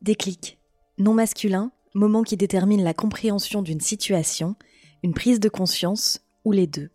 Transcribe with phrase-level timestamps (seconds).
[0.00, 0.58] Déclic.
[0.98, 4.54] Non masculin, moment qui détermine la compréhension d'une situation,
[5.02, 6.90] une prise de conscience ou les deux.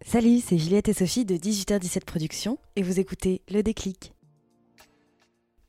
[0.00, 4.14] Salut, c'est Juliette et Sophie de 18h17 Productions et vous écoutez Le Déclic.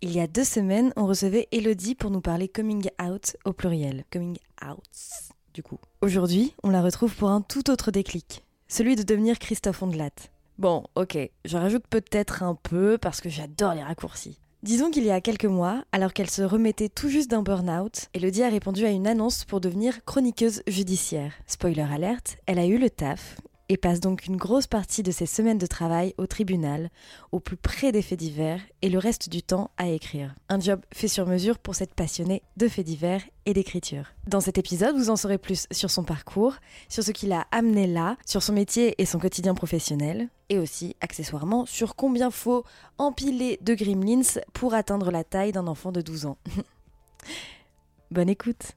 [0.02, 4.05] Il y a deux semaines, on recevait Elodie pour nous parler coming out au pluriel.
[4.14, 5.80] Coming outs, du coup.
[6.02, 10.16] Aujourd'hui, on la retrouve pour un tout autre déclic, celui de devenir Christophe Ondelat.
[10.57, 14.40] Bon, ok, je rajoute peut-être un peu parce que j'adore les raccourcis.
[14.62, 18.44] Disons qu'il y a quelques mois, alors qu'elle se remettait tout juste d'un burn-out, Elodie
[18.44, 21.32] a répondu à une annonce pour devenir chroniqueuse judiciaire.
[21.48, 23.38] Spoiler alerte, elle a eu le taf
[23.70, 26.90] et passe donc une grosse partie de ses semaines de travail au tribunal,
[27.32, 30.34] au plus près des faits divers, et le reste du temps à écrire.
[30.50, 34.05] Un job fait sur mesure pour cette passionnée de faits divers et d'écriture.
[34.27, 36.55] Dans cet épisode, vous en saurez plus sur son parcours,
[36.90, 40.96] sur ce qui l'a amené là, sur son métier et son quotidien professionnel, et aussi,
[40.99, 42.66] accessoirement, sur combien faut
[42.98, 46.38] empiler de gremlins pour atteindre la taille d'un enfant de 12 ans.
[48.12, 48.71] Bonne écoute.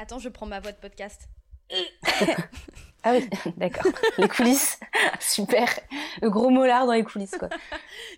[0.00, 1.28] Attends, je prends ma voix de podcast.
[3.04, 3.92] Ah oui, d'accord.
[4.18, 4.78] Les coulisses,
[5.20, 5.68] super.
[6.20, 7.48] Le gros molar dans les coulisses, quoi.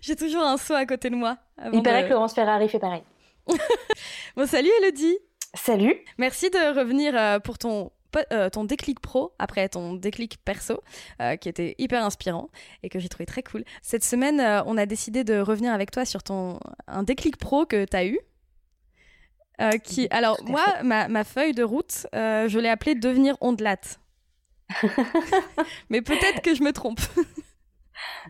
[0.01, 1.37] J'ai toujours un saut à côté de moi.
[1.73, 3.03] Il paraît que Laurence Ferrari fait pareil.
[4.35, 5.17] bon, salut Elodie.
[5.55, 5.95] Salut.
[6.17, 7.91] Merci de revenir euh, pour ton
[8.31, 10.81] euh, ton déclic pro après ton déclic perso,
[11.21, 12.49] euh, qui était hyper inspirant
[12.81, 13.65] et que j'ai trouvé très cool.
[13.81, 17.85] Cette semaine, on a décidé de revenir avec toi sur ton un déclic pro que
[17.85, 18.19] tu as eu.
[19.83, 23.99] Qui, alors moi, ma, ma, feuille de route, je l'ai appelée devenir ondelate.
[25.89, 26.99] Mais peut-être que je me trompe.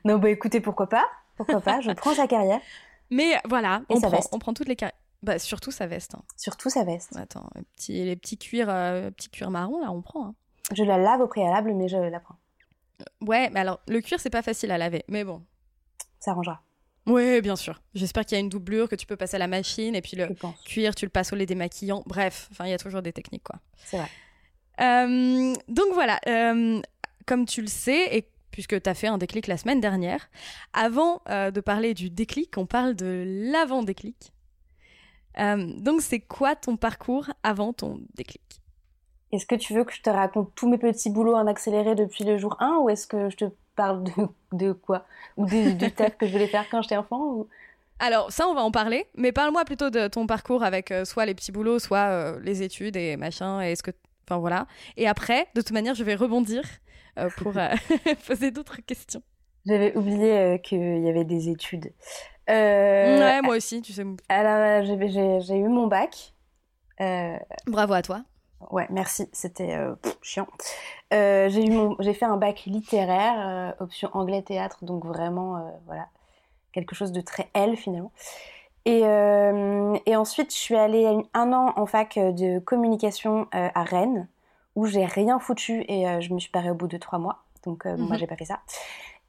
[0.05, 1.07] non, bah écoutez, pourquoi pas?
[1.37, 1.81] Pourquoi pas?
[1.81, 2.61] Je prends sa carrière.
[3.09, 4.97] Mais voilà, on prend, on prend, toutes les carrières.
[5.23, 6.15] Bah, surtout sa veste.
[6.15, 6.23] Hein.
[6.37, 7.15] Surtout sa veste.
[7.15, 10.27] Attends, les petits, les petits cuirs, euh, petits cuirs marron, là, on prend.
[10.27, 10.35] Hein.
[10.71, 12.35] Je la lave au préalable, mais je la prends.
[13.01, 15.43] Euh, ouais, mais alors, le cuir, c'est pas facile à laver, mais bon.
[16.19, 16.61] Ça arrangera.
[17.05, 17.81] Oui, bien sûr.
[17.93, 20.17] J'espère qu'il y a une doublure, que tu peux passer à la machine, et puis
[20.17, 20.27] le
[20.65, 22.03] cuir, tu le passes au lait démaquillant.
[22.05, 23.59] Bref, il y a toujours des techniques, quoi.
[23.83, 24.09] C'est vrai.
[24.81, 26.19] Euh, donc voilà,
[27.25, 30.29] comme tu le sais, et puisque tu as fait un déclic la semaine dernière,
[30.73, 34.31] avant de parler du déclic, on parle de l'avant-déclic.
[35.37, 38.41] Euh, donc, c'est quoi ton parcours avant ton déclic?
[39.35, 42.23] Est-ce que tu veux que je te raconte tous mes petits boulots en accéléré depuis
[42.23, 44.11] le jour 1 ou est-ce que je te parle de,
[44.53, 45.05] de quoi?
[45.37, 47.47] Ou du taf que je voulais faire quand j'étais enfant ou...
[47.99, 51.25] Alors, ça, on va en parler, mais parle-moi plutôt de ton parcours avec euh, soit
[51.25, 53.91] les petits boulots, soit euh, les études et machin, et est-ce que.
[54.27, 54.67] Enfin, voilà.
[54.97, 56.63] Et après, de toute manière, je vais rebondir
[57.37, 57.53] pour
[58.27, 59.21] poser d'autres questions.
[59.65, 61.93] J'avais oublié qu'il y avait des études.
[62.49, 64.05] Euh, ouais, moi aussi, tu sais.
[64.29, 66.33] Alors, j'ai eu mon bac.
[67.01, 67.37] Euh,
[67.67, 68.23] Bravo à toi.
[68.71, 70.47] Ouais, merci, c'était euh, chiant.
[71.11, 76.07] j'ai fait un bac littéraire, option anglais-théâtre, donc vraiment, voilà,
[76.71, 78.11] quelque chose de très L finalement.
[78.85, 84.27] Et, et, ensuite, je suis allée un an en fac de communication à Rennes,
[84.75, 87.43] où j'ai rien foutu et je me suis parée au bout de trois mois.
[87.65, 88.17] Donc, moi, mhm.
[88.17, 88.59] j'ai pas fait ça.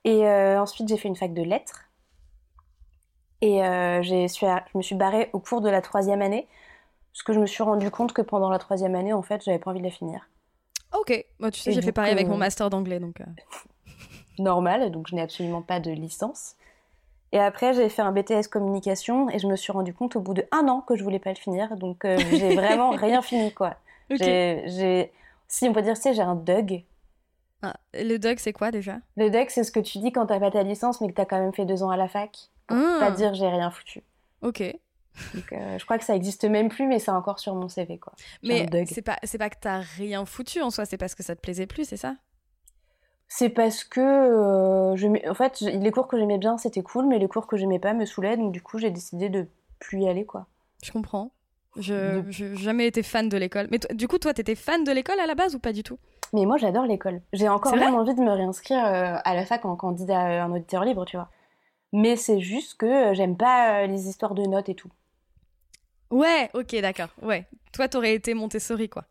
[0.04, 1.86] Et ensuite, j'ai fait une fac de lettres
[3.40, 6.46] et euh, je me suis barrée au cours de la troisième année,
[7.16, 9.58] parce que je me suis rendu compte que pendant la troisième année, en fait, j'avais
[9.58, 10.28] pas envie de la finir.
[10.92, 13.22] Ok, moi tu sais, j'ai fait pareil avec mon master d'anglais, donc.
[13.22, 13.24] Euh.
[14.38, 16.56] Normal, donc je n'ai absolument pas de licence.
[17.32, 20.34] Et après, j'ai fait un BTS communication et je me suis rendu compte au bout
[20.34, 23.50] de un an que je voulais pas le finir, donc euh, j'ai vraiment rien fini,
[23.50, 23.76] quoi.
[24.10, 25.10] J'ai,
[25.48, 26.84] si on peut dire, tu sais, j'ai un DUG.
[27.62, 28.98] Ah, le DUG, c'est quoi déjà?
[29.16, 31.24] Le DUG, c'est ce que tu dis quand t'as pas ta licence, mais que t'as
[31.24, 33.10] quand même fait deux ans à la fac pour pas ah.
[33.10, 34.02] dire j'ai rien foutu.
[34.42, 34.62] Ok.
[35.34, 37.98] Donc, euh, je crois que ça existe même plus, mais c'est encore sur mon CV,
[37.98, 38.12] quoi.
[38.42, 41.34] Mais c'est pas, c'est pas que t'as rien foutu en soi, c'est parce que ça
[41.34, 42.16] te plaisait plus, c'est ça?
[43.28, 47.18] C'est parce que, euh, je, en fait, les cours que j'aimais bien, c'était cool, mais
[47.18, 49.48] les cours que j'aimais pas me saoulaient, donc du coup, j'ai décidé de
[49.80, 50.46] plus y aller, quoi.
[50.82, 51.32] Je comprends.
[51.78, 53.68] Je n'ai jamais été fan de l'école.
[53.70, 55.98] Mais du coup, toi, t'étais fan de l'école à la base ou pas du tout?
[56.32, 57.20] Mais moi, j'adore l'école.
[57.32, 60.84] J'ai encore même envie de me réinscrire euh, à la fac en candidat un auditeur
[60.84, 61.28] libre, tu vois.
[61.92, 64.90] Mais c'est juste que j'aime pas les histoires de notes et tout.
[66.10, 67.08] Ouais, ok, d'accord.
[67.22, 67.46] Ouais.
[67.72, 69.04] Toi, t'aurais été Montessori, quoi.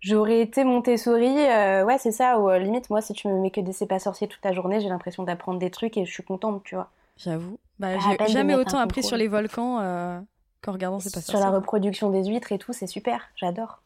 [0.00, 2.38] J'aurais été Montessori, euh, ouais, c'est ça.
[2.38, 4.80] Ou limite, moi, si tu me mets que des c'est pas sorcier toute la journée,
[4.80, 6.90] j'ai l'impression d'apprendre des trucs et je suis contente, tu vois.
[7.16, 7.58] J'avoue.
[7.78, 10.24] Bah, j'ai jamais autant appris sur les volcans
[10.62, 13.28] qu'en regardant c'est pas Sur la reproduction des huîtres et tout, c'est super.
[13.36, 13.82] J'adore.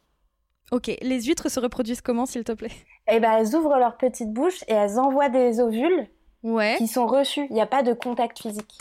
[0.72, 2.70] Ok, les huîtres se reproduisent comment, s'il te plaît?
[3.08, 6.06] Eh ben, elles ouvrent leur petite bouche et elles envoient des ovules
[6.44, 6.76] ouais.
[6.78, 7.46] qui sont reçus.
[7.50, 8.78] Il n'y a pas de contact physique.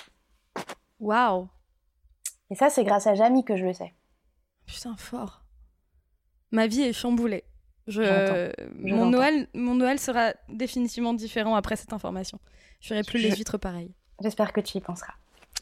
[1.00, 1.48] Waouh.
[2.50, 3.94] Et ça, c'est grâce à Jamie que je le sais.
[4.66, 5.44] Putain, fort.
[6.52, 7.44] Ma vie est chamboulée.
[7.88, 8.52] Je...
[8.80, 12.40] Mon, Noël, mon Noël sera définitivement différent après cette information.
[12.82, 13.94] Je ferai plus les huîtres pareilles.
[14.22, 15.14] J'espère que tu y penseras.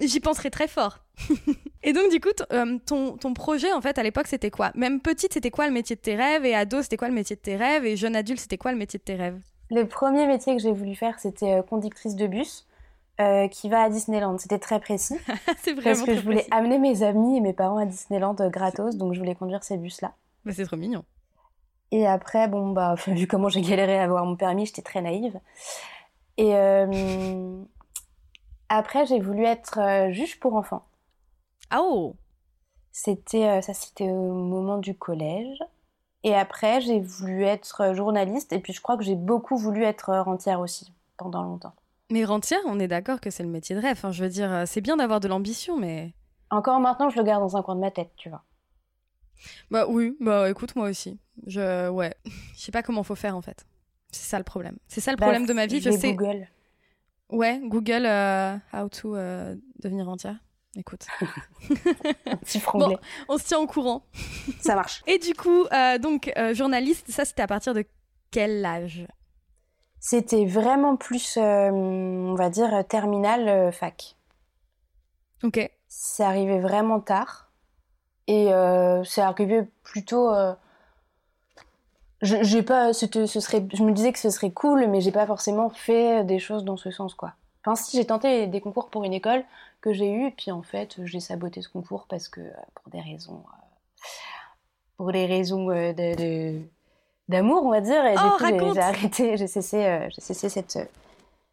[0.02, 1.00] J'y penserai très fort.
[1.84, 4.72] et donc, du coup, euh, ton, ton projet, en fait, à l'époque, c'était quoi?
[4.76, 6.46] Même petite, c'était quoi le métier de tes rêves?
[6.46, 7.86] Et ado, c'était quoi le métier de tes rêves?
[7.86, 9.40] Et jeune adulte, c'était quoi le métier de tes rêves?
[9.72, 12.68] Le premier métier que j'ai voulu faire, c'était euh, conductrice de bus.
[13.20, 14.38] Euh, qui va à Disneyland.
[14.38, 15.18] C'était très précis.
[15.64, 18.96] c'est vraiment Parce que je voulais amener mes amis et mes parents à Disneyland gratos,
[18.96, 20.14] donc je voulais conduire ces bus-là.
[20.46, 21.04] Mais c'est trop mignon.
[21.92, 25.40] Et après, bon, bah, vu comment j'ai galéré à avoir mon permis, j'étais très naïve.
[26.38, 27.64] Et euh,
[28.70, 30.86] après, j'ai voulu être euh, juge pour enfants.
[31.70, 32.16] Ah oh
[32.92, 35.60] C'était euh, ça, c'était au moment du collège.
[36.24, 38.54] Et après, j'ai voulu être journaliste.
[38.54, 41.74] Et puis, je crois que j'ai beaucoup voulu être rentière aussi pendant longtemps.
[42.10, 43.94] Mais rentière, on est d'accord que c'est le métier de rêve.
[43.94, 46.14] Enfin, je veux dire, c'est bien d'avoir de l'ambition, mais.
[46.50, 48.44] Encore maintenant, je le garde dans un coin de ma tête, tu vois.
[49.72, 51.20] Bah oui, bah écoute, moi aussi.
[51.46, 52.14] Je, ouais,
[52.56, 53.66] je sais pas comment faut faire en fait.
[54.12, 54.78] C'est ça le problème.
[54.88, 55.82] C'est ça le problème bah, de ma vie.
[55.82, 56.14] Je sais.
[56.14, 56.48] Google.
[57.30, 60.38] Ouais, Google euh, how to euh, devenir entière.
[60.78, 61.06] Écoute.
[62.42, 62.62] petit.
[62.74, 64.06] Bon, on se tient au courant.
[64.62, 65.04] ça marche.
[65.08, 67.84] Et du coup, euh, donc journaliste, ça c'était à partir de
[68.32, 69.06] quel âge?
[70.10, 74.16] C'était vraiment plus, on va dire, terminal fac.
[75.44, 75.70] Ok.
[75.90, 77.52] C'est arrivé vraiment tard.
[78.28, 78.50] Et
[79.04, 80.32] c'est arrivé plutôt
[82.22, 85.28] je, j'ai pas, ce serait, je me disais que ce serait cool, mais j'ai pas
[85.28, 87.34] forcément fait des choses dans ce sens, quoi.
[87.64, 89.44] Enfin, si j'ai tenté des concours pour une école
[89.82, 92.42] que j'ai eu, et puis en fait, j'ai saboté ce concours parce que
[92.74, 94.02] pour des raisons, euh,
[94.96, 96.62] pour des raisons euh, de,
[97.30, 98.06] d'amour, on va dire.
[98.06, 100.78] Et oh, du coup, j'ai, arrêté, j'ai cessé, euh, j'ai cessé cette.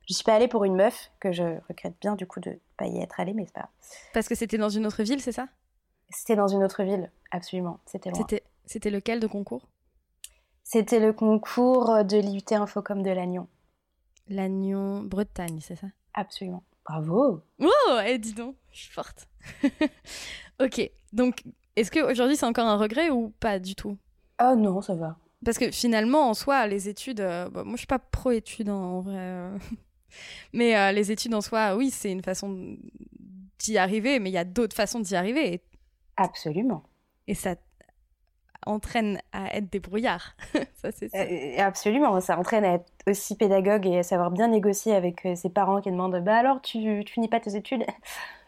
[0.06, 2.86] je suis pas allée pour une meuf que je regrette bien du coup de pas
[2.86, 3.68] y être allée, mais c'est pas.
[4.12, 5.48] Parce que c'était dans une autre ville, c'est ça?
[6.10, 7.80] C'était dans une autre ville, absolument.
[7.86, 8.18] C'était loin.
[8.20, 9.66] C'était, c'était lequel de concours?
[10.62, 13.48] C'était le concours de l'IUT Infocom de Lannion.
[14.28, 15.88] Lannion, Bretagne, c'est ça?
[16.14, 16.62] Absolument.
[16.84, 19.28] Bravo Oh, eh, dis donc, je suis forte.
[20.60, 21.42] ok, donc
[21.76, 23.96] est-ce qu'aujourd'hui c'est encore un regret ou pas du tout?
[24.42, 25.16] Oh non, ça va.
[25.44, 29.00] Parce que finalement, en soi, les études, euh, moi je suis pas pro-études hein, en
[29.00, 29.16] vrai.
[29.18, 29.58] Euh.
[30.52, 32.76] mais euh, les études en soi, oui, c'est une façon
[33.58, 35.62] d'y arriver, mais il y a d'autres façons d'y arriver.
[36.16, 36.82] Absolument.
[37.26, 37.56] Et ça
[38.66, 40.34] entraîne à être débrouillard.
[40.82, 45.26] ça, c'est absolument, ça entraîne à être aussi pédagogue et à savoir bien négocier avec
[45.34, 47.84] ses parents qui demandent Bah alors, tu, tu finis pas tes études?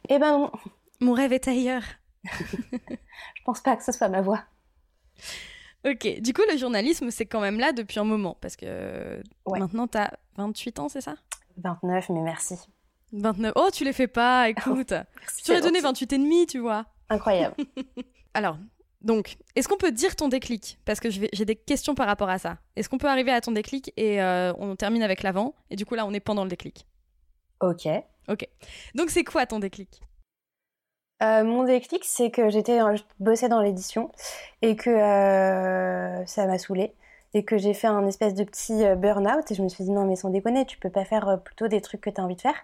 [0.09, 0.53] Eh ben non.
[1.01, 1.83] Mon rêve est ailleurs.
[2.23, 4.45] Je pense pas que ce soit ma voie.
[5.87, 9.87] Ok, du coup, le journalisme, c'est quand même là depuis un moment, parce que maintenant,
[9.87, 11.15] tu as 28 ans, c'est ça?
[11.59, 12.57] 29, mais merci.
[13.13, 13.53] 29.
[13.55, 14.93] Oh, tu les fais pas, écoute.
[15.45, 16.87] tu aurais donné 28 et demi, tu vois.
[17.09, 17.55] Incroyable.
[18.35, 18.59] Alors,
[19.01, 20.79] donc, est-ce qu'on peut dire ton déclic?
[20.85, 22.59] Parce que j'ai des questions par rapport à ça.
[22.75, 25.55] Est-ce qu'on peut arriver à ton déclic et euh, on termine avec l'avant?
[25.71, 26.87] Et du coup, là, on est pendant le déclic.
[27.61, 27.87] Ok.
[28.29, 28.49] Ok.
[28.97, 30.01] Donc, c'est quoi ton déclic?
[31.23, 32.79] Euh, mon déclic, c'est que j'étais
[33.21, 34.11] bossais dans l'édition
[34.63, 36.93] et que euh, ça m'a saoulée
[37.35, 40.05] et que j'ai fait un espèce de petit burn-out et je me suis dit non
[40.05, 42.41] mais sans déconner, tu peux pas faire plutôt des trucs que tu as envie de
[42.41, 42.57] faire.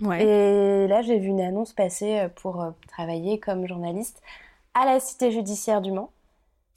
[0.00, 0.24] Ouais.
[0.24, 4.20] Et là, j'ai vu une annonce passer pour travailler comme journaliste
[4.74, 6.10] à la cité judiciaire du Mans.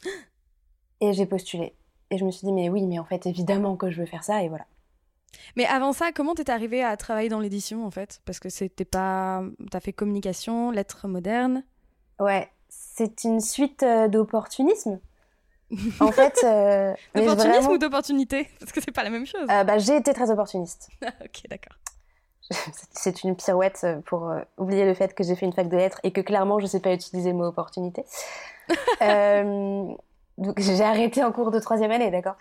[1.01, 1.73] Et j'ai postulé.
[2.09, 4.23] Et je me suis dit, mais oui, mais en fait, évidemment que je veux faire
[4.23, 4.65] ça, et voilà.
[5.55, 8.21] Mais avant ça, comment t'es arrivée à travailler dans l'édition, en fait?
[8.25, 9.43] Parce que c'était pas...
[9.71, 11.63] T'as fait communication, lettres modernes
[12.19, 14.99] Ouais, c'est une suite euh, d'opportunisme.
[15.99, 16.39] en fait...
[16.43, 18.49] Euh, D'opportunisme ou d'opportunité?
[18.59, 19.47] Parce que c'est pas la même chose.
[19.49, 20.89] Euh, bah, j'ai été très opportuniste.
[21.01, 21.77] ok, d'accord.
[22.91, 25.99] c'est une pirouette pour euh, oublier le fait que j'ai fait une fac de lettres
[26.03, 28.05] et que clairement je ne sais pas utiliser le mot opportunité.
[29.01, 32.35] donc j'ai arrêté en cours de troisième année, d'accord?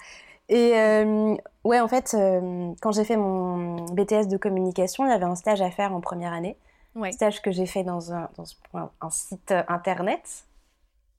[0.48, 5.12] Et euh, ouais, en fait, euh, quand j'ai fait mon BTS de communication, il y
[5.12, 6.56] avait un stage à faire en première année.
[6.94, 7.12] Ouais.
[7.12, 8.44] Stage que j'ai fait dans un, dans
[9.00, 10.46] un site internet.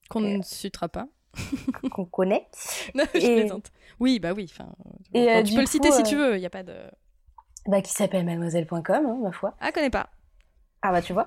[0.10, 1.08] Qu'on ne citera pas.
[1.92, 2.48] qu'on connaît.
[2.96, 3.42] Non, je et...
[3.42, 3.72] plaisante.
[4.00, 4.52] Oui, bah oui.
[5.14, 6.74] Et tu peux le citer si tu veux, il n'y a pas de
[7.68, 9.54] bah, qui s'appelle mademoiselle.com, hein, ma foi.
[9.60, 10.10] Ah, connais pas.
[10.82, 11.26] Ah bah tu vois.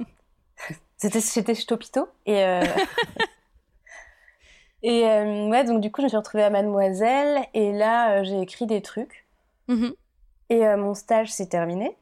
[0.96, 2.64] C'était chez Topito et euh...
[4.82, 8.24] et euh, ouais donc du coup je me suis retrouvée à Mademoiselle et là euh,
[8.24, 9.26] j'ai écrit des trucs
[9.68, 9.94] mm-hmm.
[10.50, 11.96] et euh, mon stage s'est terminé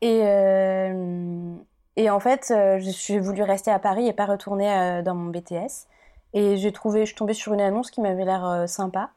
[0.00, 0.20] et
[1.96, 5.88] et en fait j'ai voulu rester à Paris et pas retourner dans mon BTS
[6.34, 9.10] et j'ai trouvé je suis tombée sur une annonce qui m'avait l'air sympa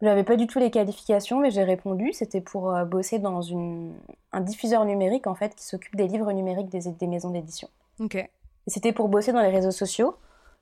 [0.00, 2.12] j'avais pas du tout les qualifications, mais j'ai répondu.
[2.12, 3.94] C'était pour euh, bosser dans une,
[4.32, 7.68] un diffuseur numérique, en fait, qui s'occupe des livres numériques des, des maisons d'édition.
[7.98, 8.14] Ok.
[8.14, 8.30] Et
[8.66, 10.14] c'était pour bosser dans les réseaux sociaux.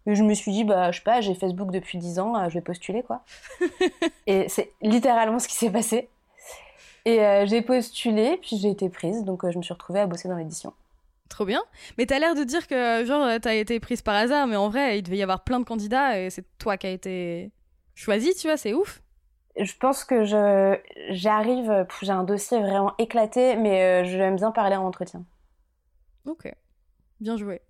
[0.07, 2.55] Je me suis dit, bah, je sais pas, j'ai Facebook depuis 10 ans, euh, je
[2.55, 3.23] vais postuler, quoi.
[4.27, 6.09] et c'est littéralement ce qui s'est passé.
[7.05, 10.29] Et euh, j'ai postulé, puis j'ai été prise, donc je me suis retrouvée à bosser
[10.29, 10.73] dans l'édition.
[11.29, 11.63] Trop bien.
[11.99, 14.99] Mais t'as l'air de dire que, genre, t'as été prise par hasard, mais en vrai,
[14.99, 17.51] il devait y avoir plein de candidats et c'est toi qui as été
[17.95, 19.03] choisie, tu vois, c'est ouf.
[19.59, 20.79] Je pense que je
[21.11, 25.25] j'arrive, j'ai un dossier vraiment éclaté, mais euh, j'aime bien parler en entretien.
[26.27, 26.53] Ok,
[27.21, 27.63] bien joué.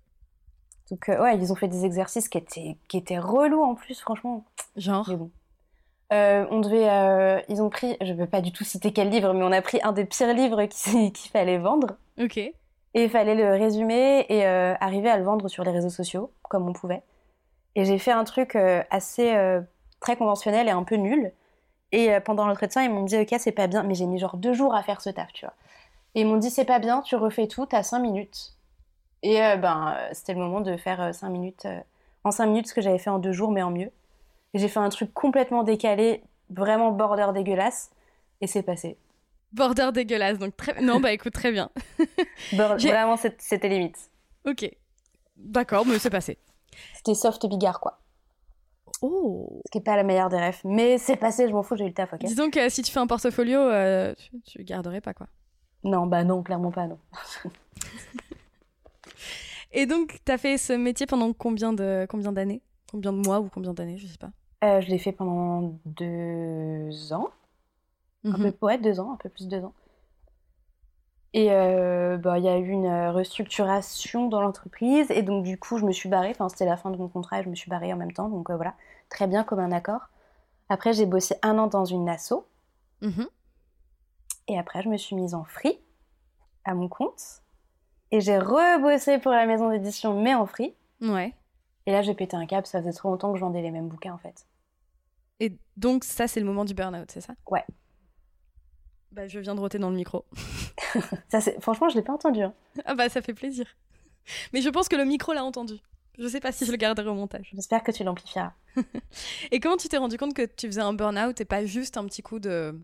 [0.91, 3.99] Donc euh, ouais, ils ont fait des exercices qui étaient qui étaient relous en plus,
[3.99, 4.45] franchement.
[4.75, 5.05] Genre.
[5.09, 5.31] Mais bon.
[6.13, 9.43] Euh, on devait, ils ont pris, je veux pas du tout citer quel livre, mais
[9.43, 11.97] on a pris un des pires livres qu'il fallait vendre.
[12.17, 12.37] Ok.
[12.97, 16.31] Et il fallait le résumer et euh, arriver à le vendre sur les réseaux sociaux,
[16.49, 17.03] comme on pouvait.
[17.75, 19.61] Et j'ai fait un truc euh, assez euh,
[19.99, 21.31] très conventionnel et un peu nul.
[21.91, 24.53] Et pendant l'entretien, ils m'ont dit Ok, c'est pas bien, mais j'ai mis genre deux
[24.53, 25.53] jours à faire ce taf, tu vois.
[26.15, 28.56] Et ils m'ont dit C'est pas bien, tu refais tout, t'as cinq minutes.
[29.23, 31.67] Et ben, c'était le moment de faire cinq minutes,
[32.23, 33.91] en cinq minutes ce que j'avais fait en deux jours, mais en mieux.
[34.53, 37.91] Et j'ai fait un truc complètement décalé, vraiment border dégueulasse,
[38.41, 38.97] et c'est passé.
[39.53, 40.81] Border dégueulasse, donc très...
[40.81, 41.69] Non, bah écoute, très bien.
[42.53, 43.97] Vraiment, c'était limite.
[44.45, 44.69] Ok.
[45.35, 46.37] D'accord, mais c'est passé.
[46.95, 47.99] C'était soft bigard, quoi.
[49.01, 50.63] Oh Ce qui n'est pas la meilleure des refs.
[50.63, 52.91] Mais c'est passé, je m'en fous, j'ai eu le taf, ok Disons que si tu
[52.91, 54.13] fais un portfolio, euh,
[54.45, 55.27] tu, garderais pas, quoi.
[55.83, 56.97] Non, bah non, clairement pas, non.
[59.77, 62.63] Et donc, tu as fait ce métier pendant combien de combien d'années?
[62.89, 64.31] Combien de mois ou combien d'années, je sais pas?
[64.63, 67.29] Euh, je l'ai fait pendant deux ans.
[68.25, 68.53] Un peu, mhm.
[68.63, 69.73] ouais, deux ans, un peu plus de deux ans.
[71.33, 75.11] Et euh, bah, il y a eu une restructuration dans l'entreprise.
[75.11, 76.31] Et donc, du coup, je me suis barrée.
[76.31, 78.29] Enfin, c'était la fin de mon contrat et je me suis barrée en même temps.
[78.29, 78.73] Donc, euh, voilà,
[79.09, 80.09] très bien, comme un accord.
[80.69, 82.47] Après, j'ai bossé un an dans une asso.
[83.03, 83.27] Mhm.
[84.47, 85.77] Et après, je me suis mise en free,
[86.65, 87.43] à mon compte.
[88.11, 90.73] Et j'ai rebossé pour la maison d'édition, mais en free.
[91.01, 91.33] Ouais.
[91.85, 92.65] Et là, j'ai pété un cap.
[92.65, 94.45] Ça faisait trop longtemps que je vendais les mêmes bouquins, en fait.
[95.39, 97.33] Et donc, ça, c'est le moment du burn-out, c'est ça?
[97.49, 97.65] Ouais.
[99.11, 100.25] Bah, je viens de roter dans le micro.
[101.29, 102.41] ça, franchement, je l'ai pas entendu.
[102.41, 102.53] Hein.
[102.85, 103.65] Ah bah, ça fait plaisir.
[104.53, 105.75] Mais je pense que le micro l'a entendu.
[106.17, 107.51] Je sais pas si je le garderai au montage.
[107.53, 108.53] J'espère que tu l'amplifieras.
[109.51, 112.05] et comment tu t'es rendu compte que tu faisais un burn-out et pas juste un
[112.05, 112.79] petit coup de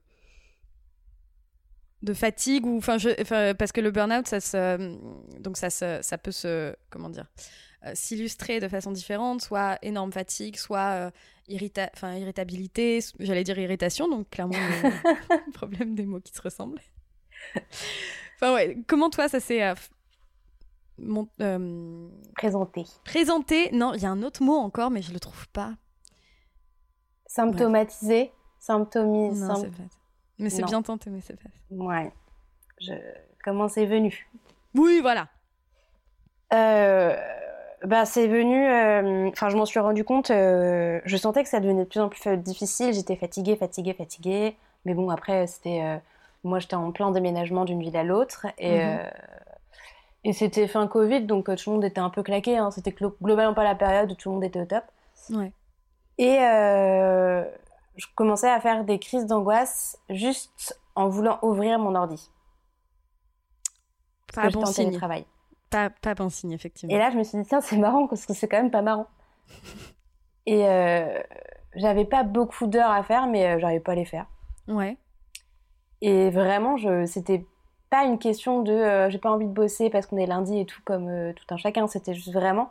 [2.04, 2.98] de fatigue ou enfin
[3.58, 4.98] parce que le burn-out ça se
[5.40, 7.28] donc ça ça peut se comment dire
[7.86, 11.12] euh, s'illustrer de façon différente, soit énorme fatigue, soit euh,
[11.50, 16.80] irrita enfin, irritabilité, j'allais dire irritation, donc clairement le problème des mots qui se ressemblent.
[18.36, 19.76] enfin ouais, comment toi ça s'est euh,
[22.38, 25.76] présenté Présenté, non, il y a un autre mot encore, mais je le trouve pas.
[27.28, 29.46] Symptomatisé, symptomisé.
[30.40, 31.50] Mais c'est bien tenté, mais c'est pas.
[31.72, 32.12] Ouais.
[32.80, 32.94] Je...
[33.44, 34.28] Comment c'est venu?
[34.76, 35.28] Oui, voilà.
[36.54, 37.16] Euh,
[37.84, 38.66] bah, c'est venu.
[38.66, 40.32] Euh, enfin, je m'en suis rendu compte.
[40.32, 42.94] Euh, je sentais que ça devenait de plus en plus euh, difficile.
[42.94, 44.56] J'étais fatiguée, fatiguée, fatiguée.
[44.86, 46.02] Mais bon, après, c'était.
[46.44, 48.48] moi, j'étais en plein déménagement d'une ville à l'autre.
[48.58, 49.00] Et, mhm.
[50.26, 52.58] et c'était fin Covid, donc tout le monde était un peu claqué.
[52.58, 52.72] Hein.
[52.72, 54.84] C'était globalement pas la période où tout le monde était au top.
[55.30, 55.52] Ouais.
[56.18, 56.38] Et
[57.96, 62.30] je commençais à faire des crises d'angoisse juste en voulant ouvrir mon ordi.
[64.34, 64.92] Pas bon signe.
[64.98, 65.26] Travail.
[65.70, 66.94] Pas, pas bon signe, effectivement.
[66.94, 68.82] Et là, je me suis dit, tiens, c'est marrant, parce que c'est quand même pas
[68.82, 69.08] marrant.
[70.46, 71.22] Et euh,
[71.76, 74.26] j'avais pas beaucoup d'heures à faire, mais euh, j'arrivais pas à les faire.
[74.68, 74.98] Ouais.
[76.02, 77.46] Et vraiment, je, c'était
[77.90, 80.66] pas une question de euh, j'ai pas envie de bosser parce qu'on est lundi et
[80.66, 81.88] tout, comme tout un chacun.
[81.88, 82.70] C'était juste vraiment.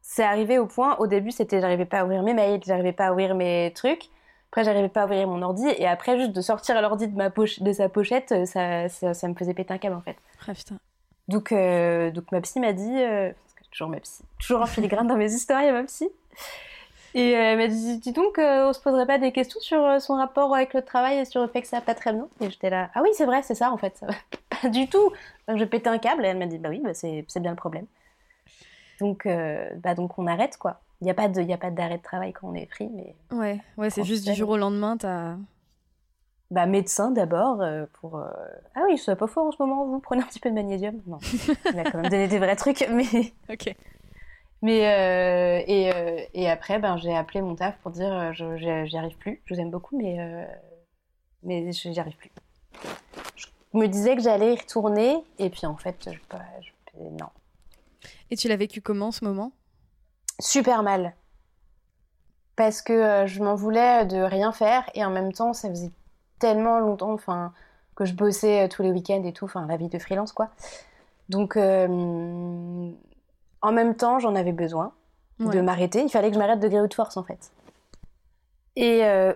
[0.00, 3.06] C'est arrivé au point, au début, c'était j'arrivais pas à ouvrir mes mails, j'arrivais pas
[3.08, 4.10] à ouvrir mes trucs.
[4.50, 5.66] Après, j'arrivais pas à ouvrir mon ordi.
[5.76, 9.28] Et après, juste de sortir l'ordi de, ma poche, de sa pochette, ça, ça, ça,
[9.28, 10.16] me faisait péter un câble, en fait.
[10.46, 10.78] Ah, putain.
[11.28, 13.30] Donc, euh, donc ma psy m'a dit, euh,
[13.70, 16.08] toujours ma psy, toujours en filigrane dans mes histoires, il y a ma psy.
[17.14, 20.14] Et euh, elle m'a dit, dis donc, on se poserait pas des questions sur son
[20.14, 22.28] rapport avec le travail et sur le fait que ça va pas très bien?
[22.40, 24.02] Et j'étais là, ah oui, c'est vrai, c'est ça en fait,
[24.62, 25.12] pas du tout.
[25.46, 27.56] Donc je pétais un câble et elle m'a dit, bah oui, bah, c'est bien le
[27.56, 27.86] problème.
[29.00, 29.28] Donc,
[29.76, 30.80] bah, donc on arrête quoi.
[31.00, 33.14] Il n'y a pas d'arrêt de, travail quand on est pris, mais.
[33.30, 35.36] Ouais, ouais, c'est juste du jour au lendemain, t'as
[36.50, 38.30] bah, médecin d'abord euh, pour euh,
[38.74, 41.00] ah oui je pas fort en ce moment vous prenez un petit peu de magnésium.
[41.06, 41.18] Non
[41.72, 43.74] il a quand même donné des vrais trucs mais ok.
[44.62, 45.90] mais euh, et,
[46.32, 49.42] et, après ben j'ai appelé mon taf pour dire je j'y arrive plus.
[49.44, 50.48] Je vous aime beaucoup mais
[51.42, 52.30] mais j'y arrive plus.
[53.36, 56.18] Je me disais que j'allais y retourner et puis en fait je,
[56.62, 57.28] je, non.
[58.30, 59.52] Et tu l'as vécu comment ce moment?
[60.38, 61.14] Super mal
[62.56, 65.92] parce que je m'en voulais de rien faire et en même temps ça faisait
[66.38, 67.52] tellement longtemps, enfin,
[67.94, 70.50] que je bossais euh, tous les week-ends et tout, enfin, la vie de freelance, quoi.
[71.28, 72.90] Donc, euh,
[73.60, 74.92] en même temps, j'en avais besoin
[75.40, 76.02] de m'arrêter.
[76.02, 77.52] Il fallait que je m'arrête de gré de force, en fait.
[78.76, 79.32] Et, euh,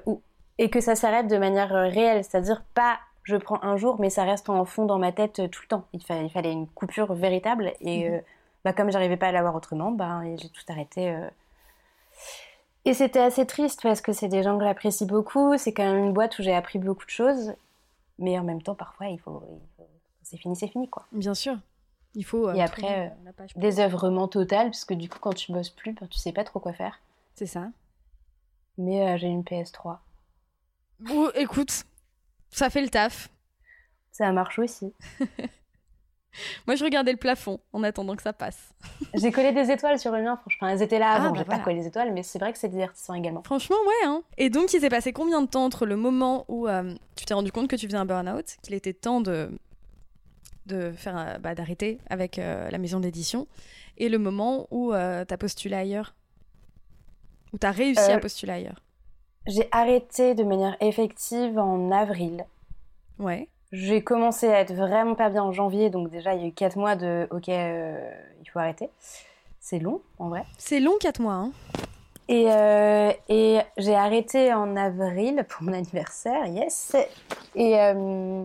[0.58, 4.24] et que ça s'arrête de manière réelle, c'est-à-dire pas je prends un jour, mais ça
[4.24, 5.84] reste en fond dans ma tête euh, tout le temps.
[5.92, 7.72] Il, il fallait une coupure véritable.
[7.80, 8.14] Et mhm.
[8.14, 8.20] euh,
[8.64, 11.10] bah, comme j'arrivais pas à l'avoir autrement, bah, j'ai tout arrêté.
[11.10, 11.28] Euh.
[12.84, 15.56] Et c'était assez triste parce que c'est des gens que j'apprécie beaucoup.
[15.56, 17.54] C'est quand même une boîte où j'ai appris beaucoup de choses.
[18.18, 19.42] Mais en même temps, parfois, il faut.
[20.22, 21.06] C'est fini, c'est fini, quoi.
[21.12, 21.56] Bien sûr.
[22.14, 22.52] Il faut.
[22.52, 23.12] et après,
[23.56, 26.60] désœuvrement total, parce que du coup, quand tu bosses plus, ben, tu sais pas trop
[26.60, 27.00] quoi faire.
[27.34, 27.68] C'est ça.
[28.76, 29.98] Mais j'ai une PS3.
[31.10, 31.84] Ou, écoute,
[32.50, 33.28] ça fait le taf.
[34.12, 34.92] Ça marche aussi.
[36.66, 38.72] Moi, je regardais le plafond en attendant que ça passe.
[39.14, 40.68] J'ai collé des étoiles sur le mien, franchement.
[40.68, 42.58] Elles étaient là ah, avant, bah j'ai pas collé des étoiles, mais c'est vrai que
[42.58, 43.42] c'est divertissant également.
[43.42, 44.08] Franchement, ouais.
[44.08, 44.22] Hein.
[44.38, 47.34] Et donc, il s'est passé combien de temps entre le moment où euh, tu t'es
[47.34, 49.50] rendu compte que tu faisais un burn-out, qu'il était temps de,
[50.66, 53.46] de faire, euh, bah, d'arrêter avec euh, la maison d'édition,
[53.98, 56.14] et le moment où tu as postulé ailleurs?
[57.52, 58.82] Où tu as réussi à postuler ailleurs?
[59.46, 62.44] j'ai arrêté de manière effective en avril.
[63.18, 63.48] Ouais.
[63.72, 66.52] J'ai commencé à être vraiment pas bien en janvier, donc déjà il y a eu
[66.52, 68.12] 4 mois de ok, euh,
[68.42, 68.90] il faut arrêter.
[69.60, 70.44] C'est long en vrai.
[70.58, 71.34] C'est long 4 mois.
[71.34, 71.52] Hein.
[72.28, 76.94] Et, euh, et j'ai arrêté en avril pour mon anniversaire, yes.
[77.54, 78.44] Et, euh,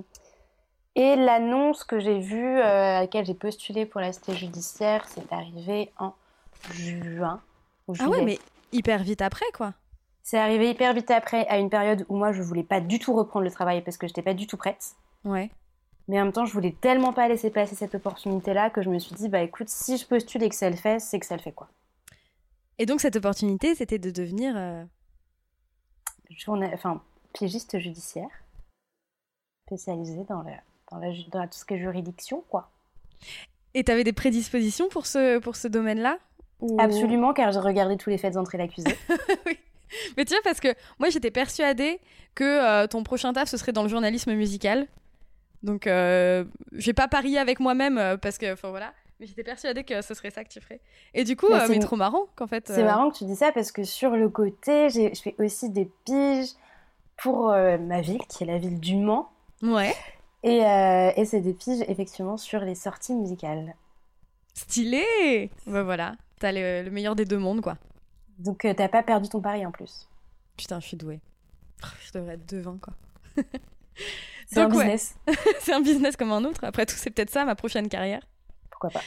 [0.96, 5.91] et l'annonce que j'ai vue, à laquelle j'ai postulé pour la cité judiciaire, c'est arrivé
[6.00, 6.13] en
[6.72, 7.41] juin.
[8.00, 8.39] ah ouais, mais
[8.72, 9.74] hyper vite après quoi.
[10.24, 13.13] C'est arrivé hyper vite après, à une période où moi je voulais pas du tout
[13.13, 14.96] reprendre le travail parce que j'étais pas du tout prête.
[15.27, 15.51] Ouais.
[16.07, 18.98] Mais en même temps, je voulais tellement pas laisser passer cette opportunité-là que je me
[18.98, 21.36] suis dit, bah écoute, si je postule et que ça le fait, c'est que ça
[21.36, 21.67] le fait quoi.
[22.79, 24.55] Et donc cette opportunité, c'était de devenir.
[24.55, 24.84] Euh...
[26.74, 27.01] Enfin,
[27.34, 28.29] piégiste judiciaire,
[29.65, 32.69] spécialisé dans, la, dans, la, dans tout ce qui est juridiction, quoi.
[33.74, 36.19] Et tu avais des prédispositions pour ce, pour ce domaine-là?
[36.79, 38.98] Absolument, car j'ai regardé tous les faits d'entrée l'accusé.
[39.46, 39.57] oui.
[40.17, 40.69] Mais tu vois, parce que
[41.00, 42.00] moi, j'étais persuadée
[42.36, 44.88] que euh, ton prochain taf, ce serait dans le journalisme musical.
[45.63, 48.93] Donc, euh, j'ai pas parié avec moi-même euh, parce que, enfin voilà.
[49.19, 50.79] Mais j'étais persuadée que ce serait ça que tu ferais.
[51.13, 52.67] Et du coup, c'est trop marrant qu'en fait.
[52.67, 55.89] C'est marrant que tu dis ça parce que sur le côté, je fais aussi des
[56.05, 56.51] piges
[57.17, 59.31] pour ma ville, qui est la ville du Mans.
[59.63, 59.96] Ouais.
[60.43, 63.75] Et, et c'est des piges effectivement sur les sorties musicales.
[64.53, 67.77] Stylé Bah voilà, t'as le meilleur des deux mondes quoi.
[68.39, 70.07] Donc euh, t'as pas perdu ton pari en plus.
[70.57, 71.20] Putain, je suis douée.
[72.05, 72.93] Je devrais être devin, quoi.
[74.48, 75.16] c'est un business.
[75.60, 76.64] c'est un business comme un autre.
[76.64, 78.22] Après tout, c'est peut-être ça ma prochaine carrière.
[78.72, 79.01] Pourquoi pas.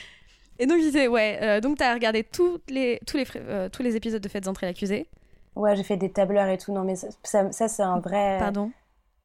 [0.58, 3.82] Et donc je disais, ouais, euh, donc t'as regardé toutes les, tous, les, euh, tous
[3.82, 5.08] les épisodes de Faites entrer l'accusé
[5.56, 6.72] Ouais, j'ai fait des tableurs et tout.
[6.72, 8.36] Non, mais ça, ça, c'est un vrai.
[8.38, 8.70] Pardon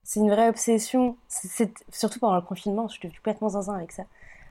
[0.04, 1.18] C'est une vraie obsession.
[1.28, 4.04] C'est, surtout pendant le confinement, je suis complètement zinzin avec ça.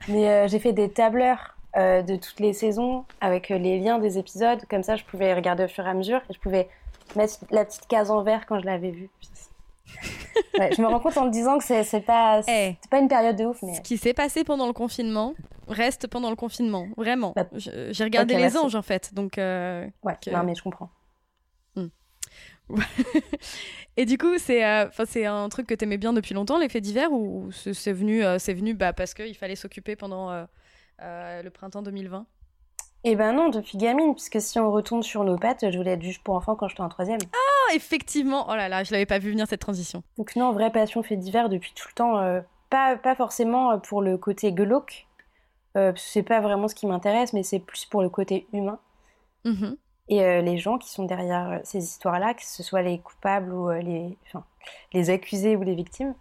[0.07, 4.17] Mais j'ai fait des tableurs euh, de toutes les saisons avec euh, les liens des
[4.17, 4.61] épisodes.
[4.69, 6.69] Comme ça, je pouvais regarder au fur et à mesure et je pouvais
[7.17, 9.09] mettre la petite case en vert quand je l'avais vue.
[10.55, 12.75] je me rends compte en me disant que c'est pas, eh.
[12.89, 13.61] pas une période de ouf.
[13.61, 13.75] Mais...
[13.75, 15.33] Ce qui s'est passé pendant le confinement
[15.67, 17.33] reste pendant le confinement, vraiment.
[17.35, 19.37] Bah, j'ai regardé Les Anges en fait, donc.
[19.37, 20.89] Euh, ouais, non, mais je comprends.
[21.75, 21.87] Hmm.
[23.97, 24.63] et du coup, c'est
[25.05, 28.53] c'est un truc que t'aimais bien depuis longtemps, les faits divers, ou c'est venu, c'est
[28.53, 30.45] venu bah, parce qu'il fallait s'occuper pendant
[31.01, 32.25] euh, le printemps 2020
[33.11, 36.01] eh ben non, depuis gamine, puisque si on retourne sur nos pattes, je voulais être
[36.01, 37.19] juge pour enfants quand j'étais en troisième.
[37.33, 40.03] Ah, effectivement Oh là là, je l'avais pas vu venir cette transition.
[40.17, 42.17] Donc non, vraie passion fait divers depuis tout le temps.
[42.17, 45.07] Euh, pas, pas forcément euh, pour le côté glauque,
[45.77, 48.79] euh, c'est pas vraiment ce qui m'intéresse, mais c'est plus pour le côté humain.
[49.45, 49.77] Mm-hmm.
[50.07, 54.15] Et les gens qui sont derrière ces histoires-là, que ce soit les coupables ou les,
[54.27, 54.43] enfin,
[54.93, 56.13] les accusés ou les victimes,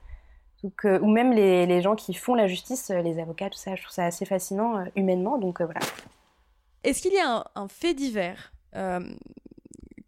[0.84, 3.94] ou même les, gens qui font la justice, euh, les avocats, tout ça, je trouve
[3.94, 5.38] ça assez fascinant euh, humainement.
[5.38, 5.80] Donc euh, voilà.
[6.84, 8.52] Est-ce qu'il y a un, fait divers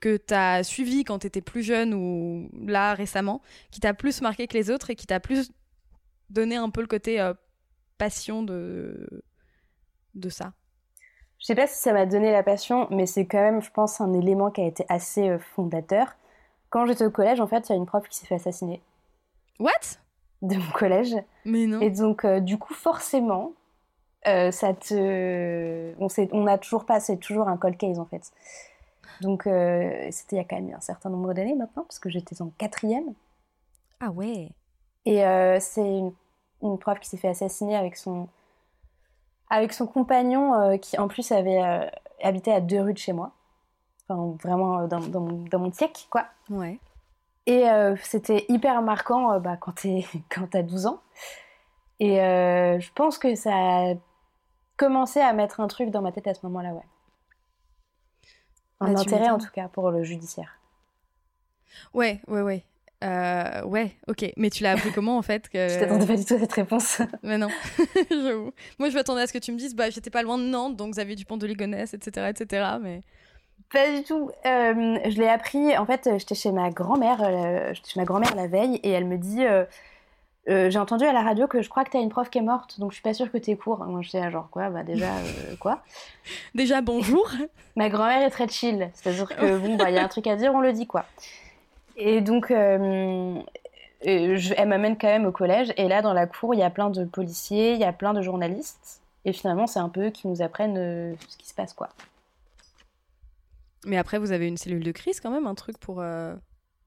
[0.00, 4.20] que tu as suivi quand tu étais plus jeune ou là récemment, qui t'a plus
[4.20, 5.50] marqué que les autres et qui t'a plus
[6.30, 7.32] donné un peu le côté
[7.98, 9.24] passion de,
[10.14, 10.52] de ça?
[11.38, 14.00] Je sais pas si ça m'a donné la passion, mais c'est quand même, je pense,
[14.00, 16.16] un élément qui a été assez fondateur.
[16.70, 18.82] Quand j'étais au collège, en fait, il y a une prof qui s'est fait assassiner.
[19.58, 19.70] What?
[20.42, 21.14] De mon collège.
[21.44, 21.80] Mais non.
[21.80, 23.52] Et donc, euh, du coup, forcément,
[24.26, 25.94] euh, ça te...
[25.98, 28.32] on, on n'a toujours pas, c'est toujours un cold case en fait.
[29.20, 32.10] Donc, euh, c'était il y a quand même un certain nombre d'années maintenant, parce que
[32.10, 33.14] j'étais en quatrième.
[34.00, 34.50] Ah ouais.
[35.06, 35.22] Et
[35.60, 36.12] c'est une,
[36.62, 38.28] une, prof qui s'est fait assassiner avec son,
[39.48, 41.88] avec son compagnon, qui en plus avait
[42.22, 43.30] habité à deux rues de chez moi.
[44.08, 46.26] Enfin, vraiment dans, dans, mon, dans mon siècle, quoi.
[46.50, 46.78] Ouais.
[47.46, 50.04] Et euh, c'était hyper marquant euh, bah, quand tu
[50.52, 51.00] as 12 ans.
[52.00, 53.94] Et euh, je pense que ça a
[54.76, 56.86] commencé à mettre un truc dans ma tête à ce moment-là, ouais.
[58.80, 60.58] Un bah, intérêt en tout cas pour le judiciaire.
[61.94, 62.64] Ouais, ouais, ouais.
[63.04, 64.32] Euh, ouais, ok.
[64.36, 65.68] Mais tu l'as appris comment en fait que...
[65.68, 67.00] Je t'attendais pas du tout à cette réponse.
[67.22, 67.48] Mais non,
[68.10, 68.52] j'avoue.
[68.78, 70.76] Moi, je m'attendais à ce que tu me dises, bah, j'étais pas loin de Nantes,
[70.76, 72.76] donc Xavier Dupont de Ligonnès, etc., etc.
[72.80, 73.00] Mais
[73.72, 74.30] pas du tout.
[74.46, 75.76] Euh, je l'ai appris.
[75.76, 77.22] En fait, j'étais chez ma grand-mère.
[77.22, 79.44] Euh, j'étais chez ma grand-mère la veille, et elle me dit.
[80.46, 82.78] J'ai entendu à la radio que je crois que t'as une prof qui est morte,
[82.78, 83.84] donc je suis pas sûre que t'es cours.
[83.84, 84.70] Moi, je dis genre quoi?
[84.70, 85.10] Bah déjà
[85.58, 85.82] quoi?
[86.54, 87.28] Déjà bonjour.
[87.76, 90.36] ma grand-mère est très chill, c'est-à-dire que bon bah il y a un truc à
[90.36, 91.04] dire, on le dit quoi.
[91.96, 93.34] Et donc, euh,
[94.04, 95.72] je, elle m'amène quand même au collège.
[95.76, 98.12] Et là, dans la cour, il y a plein de policiers, il y a plein
[98.12, 99.00] de journalistes.
[99.24, 101.88] Et finalement, c'est un peu eux qui nous apprennent euh, ce qui se passe, quoi.
[103.84, 106.02] Mais après, vous avez une cellule de crise quand même, un truc pour.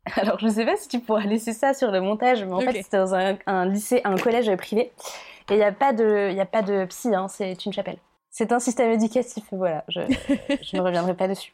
[0.15, 2.83] Alors, je sais pas si tu pourras laisser ça sur le montage, mais en fait,
[2.83, 4.91] c'était dans un, lycée, un collège privé.
[5.49, 7.97] Et il n'y a, pas de, y a pas de psy, hein, c'est une chapelle.
[8.29, 10.01] C'est un système éducatif, voilà, je,
[10.61, 11.51] je ne reviendrai pas dessus.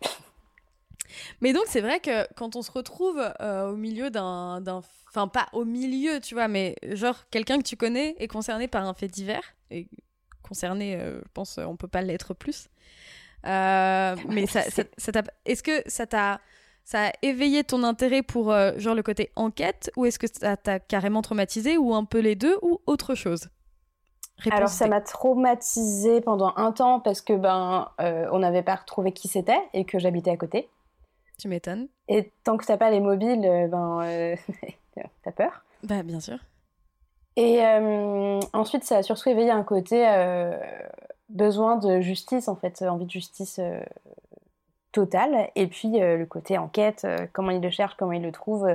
[1.42, 4.62] Mais donc, c'est vrai que quand on se retrouve euh, au milieu d'un.
[4.68, 8.86] Enfin, pas au milieu, tu vois, mais genre quelqu'un que tu connais est concerné par
[8.86, 9.56] un fait divers.
[9.72, 9.88] Et
[10.42, 12.68] concerné, euh, je pense, on peut pas l'être plus.
[13.46, 14.84] Euh, mais ça, ça,
[15.46, 16.42] est-ce que ça t'a
[16.86, 20.80] ça a éveillé ton intérêt pour genre le côté enquête ou est-ce que ça t'a
[20.80, 23.50] carrément traumatisé ou un peu les deux ou autre chose?
[24.52, 29.28] Alors ça m'a traumatisé pendant un temps parce que ben on n'avait pas retrouvé qui
[29.28, 30.70] c'était et que j'habitais à côté.
[31.38, 31.88] Tu m'étonnes.
[32.08, 34.36] Et tant que t'as pas les mobiles, euh, ben, euh,
[35.24, 35.64] t'as peur.
[35.84, 36.38] Bah, bien sûr.
[37.36, 40.06] Et euh, ensuite, ça a surtout éveillé un côté
[41.28, 43.60] besoin de justice, en fait, envie de justice
[44.96, 45.50] totale.
[45.56, 48.68] Et puis, le côté enquête, comment il le cherche, comment il le trouve,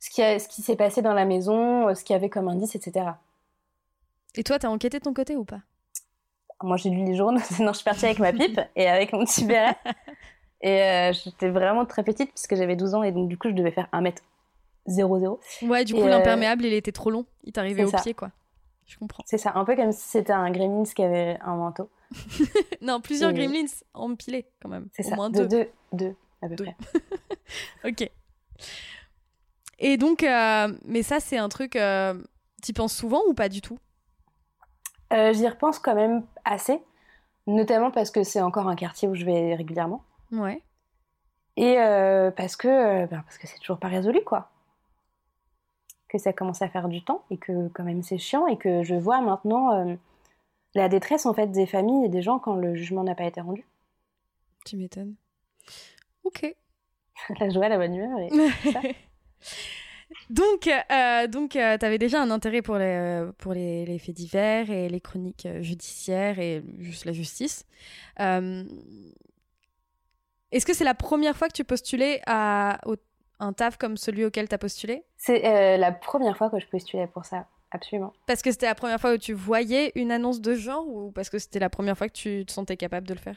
[0.00, 2.74] ce qui, ce qui s'est passé dans la maison, ce qu'il y avait comme indice,
[2.74, 3.10] etc.
[4.36, 5.60] Et toi, t'as enquêté de ton côté ou pas?
[6.62, 9.24] Moi, j'ai lu les journaux, sinon je suis partie avec ma pipe et avec mon
[9.24, 9.76] petit béret.
[10.60, 13.54] Et euh, j'étais vraiment très petite puisque j'avais 12 ans et donc du coup je
[13.54, 15.38] devais faire 1m00.
[15.62, 18.30] Ouais, du coup euh, l'imperméable il était trop long, il t'arrivait au pied quoi.
[18.86, 19.22] Je comprends.
[19.26, 21.90] C'est ça, un peu comme si c'était un gremlins qui avait un manteau.
[22.80, 24.88] non, plusieurs gremlins empilés quand même.
[24.92, 25.46] C'est ça, moins deux.
[25.46, 26.76] Deux, deux à peu près.
[27.84, 28.10] ok.
[29.78, 31.78] Et donc, euh, mais ça c'est un truc,
[32.62, 33.78] tu penses souvent ou pas du tout?
[35.10, 36.80] J'y repense quand même assez,
[37.46, 40.02] notamment parce que c'est encore un quartier où je vais régulièrement.
[40.32, 40.62] Ouais.
[41.56, 44.50] Et euh, parce que euh, ben, parce que c'est toujours pas résolu, quoi.
[46.08, 48.82] Que ça commence à faire du temps et que quand même c'est chiant et que
[48.82, 49.94] je vois maintenant euh,
[50.76, 53.40] la détresse en fait des familles et des gens quand le jugement n'a pas été
[53.40, 53.64] rendu.
[54.64, 55.14] Tu m'étonnes.
[56.24, 56.54] Ok.
[57.40, 58.30] la joie, la bonne humeur et
[58.72, 58.80] ça.
[60.30, 60.68] Donc,
[61.30, 65.00] donc tu avais déjà un intérêt pour, les, pour les, les, faits divers et les
[65.00, 67.64] chroniques judiciaires et juste la justice.
[70.56, 72.80] Est-ce que c'est la première fois que tu postulais à
[73.38, 75.04] un taf comme celui auquel tu as postulé?
[75.16, 78.12] C'est euh, la première fois que je postulais pour ça, absolument.
[78.26, 81.30] Parce que c'était la première fois où tu voyais une annonce de genre ou parce
[81.30, 83.36] que c'était la première fois que tu te sentais capable de le faire?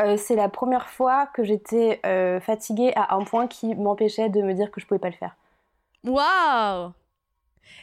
[0.00, 4.40] Euh, c'est la première fois que j'étais euh, fatiguée à un point qui m'empêchait de
[4.40, 5.36] me dire que je pouvais pas le faire.
[6.04, 6.92] Waouh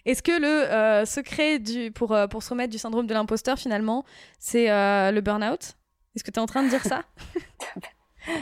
[0.05, 4.03] Est-ce que le secret du, pour, pour se remettre du syndrome de l'imposteur, finalement,
[4.39, 5.75] c'est le burn-out?
[6.15, 7.03] Est-ce que tu es en train de dire ça?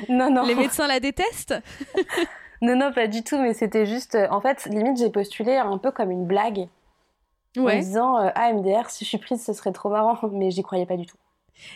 [0.10, 0.44] Non, non.
[0.44, 1.54] Les médecins la détestent?
[2.62, 4.16] Non, non, pas du tout, mais c'était juste.
[4.16, 6.68] Euh, en fait, limite, j'ai postulé un peu comme une blague.
[7.58, 10.64] En disant euh, Ah, MDR, si je suis prise, ce serait trop marrant, mais j'y
[10.64, 11.18] croyais pas du tout.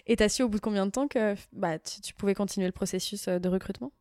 [0.06, 2.74] Et t'as su au bout de combien de temps que bah, tu, pouvais continuer le
[2.74, 3.92] processus euh, de recrutement?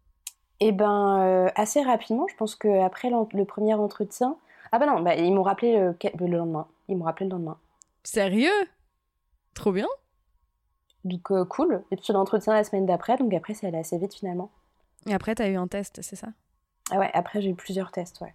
[0.61, 2.27] Eh ben, assez rapidement.
[2.29, 4.37] Je pense qu'après le premier entretien.
[4.73, 6.67] Ah, bah non, bah, ils m'ont rappelé le lendemain.
[6.89, 7.57] Ils m'ont rappelé le lendemain.
[8.05, 8.51] Sérieux?
[9.55, 9.89] Trop bien
[11.05, 11.83] donc euh, cool.
[11.91, 14.51] Et puis l'entretien la semaine d'après, donc après c'est allé assez vite finalement.
[15.07, 16.29] Et après t'as eu un test, c'est ça?
[16.91, 18.35] Ah ouais, après j'ai eu plusieurs tests, ouais.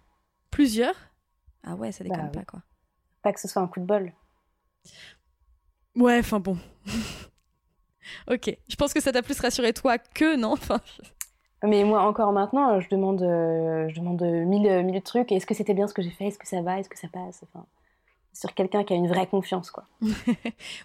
[0.50, 0.94] Plusieurs?
[1.64, 2.60] Ah ouais, ça déconne bah pas quoi.
[3.26, 4.12] Pas que ce soit un coup de bol.
[5.96, 6.56] Ouais, enfin bon.
[8.30, 10.52] ok, je pense que ça t'a plus rassuré toi que non?
[10.52, 10.78] Enfin...
[11.64, 15.32] Mais moi encore maintenant, je demande, euh, je demande mille, mille trucs.
[15.32, 16.26] Est-ce que c'était bien ce que j'ai fait?
[16.26, 16.78] Est-ce que ça va?
[16.78, 17.42] Est-ce que ça passe?
[17.42, 17.66] Enfin
[18.32, 19.88] sur quelqu'un qui a une vraie confiance, quoi.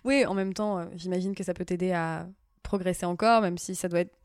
[0.04, 2.26] oui, en même temps, euh, j'imagine que ça peut t'aider à
[2.64, 4.18] progresser encore, même si ça doit être.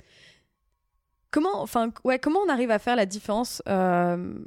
[1.32, 4.38] Comment, enfin, ouais, comment on arrive à faire la différence euh,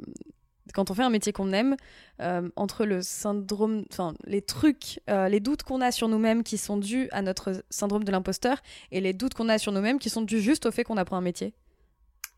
[0.74, 1.76] quand on fait un métier qu'on aime
[2.20, 6.76] euh, entre le syndrome, enfin, les trucs, les doutes qu'on a sur nous-mêmes qui sont
[6.76, 8.58] dus à notre syndrome de l'imposteur
[8.92, 11.16] et les doutes qu'on a sur nous-mêmes qui sont dus juste au fait qu'on apprend
[11.16, 11.54] un métier.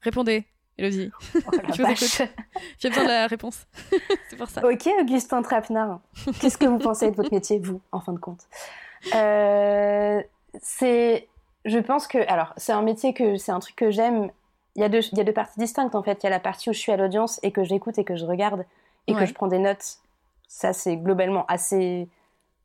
[0.03, 0.45] Répondez.
[0.79, 1.39] Elodie, oh,
[1.75, 2.23] je vous écoute.
[2.79, 3.67] J'ai besoin de la réponse.
[4.31, 4.67] c'est pour ça.
[4.67, 6.01] Ok, Augustin Trapenard.
[6.41, 8.41] Qu'est-ce que vous pensez de votre métier, vous, en fin de compte?
[9.15, 10.21] Euh,
[10.61, 11.29] C'est,
[11.65, 14.31] je pense que, alors, c'est un métier que, c'est un truc que j'aime
[14.77, 16.23] il y, a deux, il y a deux parties distinctes en fait.
[16.23, 18.17] Il y a la partie où je suis à l'audience et que j'écoute et que
[18.17, 18.65] je regarde
[19.07, 19.21] et Ouais.
[19.21, 19.99] que je prends des notes.
[20.49, 22.09] Ça, c'est globalement assez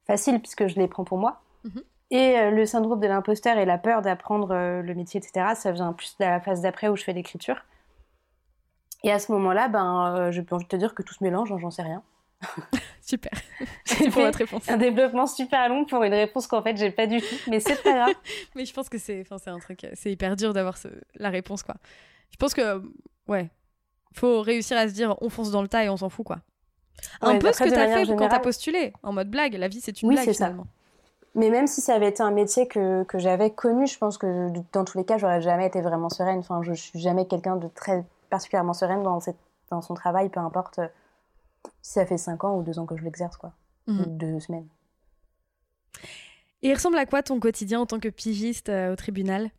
[0.06, 1.41] facile puisque je les prends pour moi.
[1.65, 1.84] Mhm.
[2.12, 5.72] Et euh, le syndrome de l'imposteur et la peur d'apprendre euh, le métier, etc., ça
[5.72, 7.58] vient plus de la phase d'après où je fais l'écriture.
[9.04, 11.52] Et à ce moment-là, ben, euh, j'ai envie de te dire que tout se mélange,
[11.52, 12.02] hein, j'en sais rien.
[13.02, 13.32] Super.
[13.86, 14.69] C'est pour votre réponse.
[14.69, 17.82] un développement super long pour une réponse qu'en fait j'ai pas du tout, mais c'est
[17.82, 18.13] pas grave.
[18.56, 20.88] Mais je pense que c'est, enfin, c'est un truc, euh, c'est hyper dur d'avoir ce-
[21.15, 21.76] la réponse, quoi.
[22.32, 22.82] Je pense que,
[23.28, 23.50] ouais,
[24.13, 26.38] faut réussir à se dire, on fonce dans le tas et on s'en fout, quoi.
[27.21, 29.54] Un peu ce après, que t'as fait quand t'as générale- postulé, en mode blague.
[29.56, 30.34] La vie, c'est une Oui, blague ça.
[30.34, 30.65] finalement.
[31.36, 34.50] Mais même si ça avait été un métier que, que j'avais connu, je pense que
[34.73, 36.39] dans tous les cas, j'aurais jamais été vraiment sereine.
[36.39, 39.38] Enfin, je, je suis jamais quelqu'un de très particulièrement sereine dans, cette,
[39.69, 40.88] dans son travail, peu importe euh,
[41.82, 43.54] ça fait 5 ans ou 2 ans que je l'exerce, quoi.
[43.88, 44.17] Mhm.
[44.17, 44.67] 2 semaines.
[46.62, 49.52] Et il ressemble à quoi ton quotidien en tant que pigiste euh, au tribunal?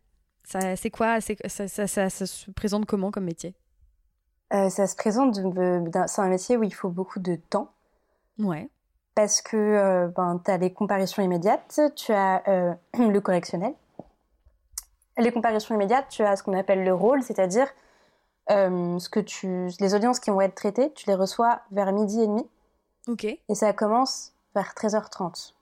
[0.43, 1.19] Ça, C'est quoi?
[1.21, 3.55] Ça, ça, se présente comment comme métier?
[4.53, 7.71] Euh, ça se présente, c'est un métier où il faut beaucoup de temps.
[8.39, 8.69] Ouais.
[9.15, 12.41] parce que euh, ben, tu as les comparaisons immédiates, tu as
[12.97, 13.73] le correctionnel.
[15.17, 17.67] Les comparaisons immédiates, tu as ce qu'on appelle le rôle, c'est-à-dire
[18.49, 22.27] ce que tu, les audiences qui vont être traitées, tu les reçois vers midi et
[22.27, 22.45] demi
[23.07, 23.25] Ok.
[23.25, 25.53] et ça commence vers 13h30.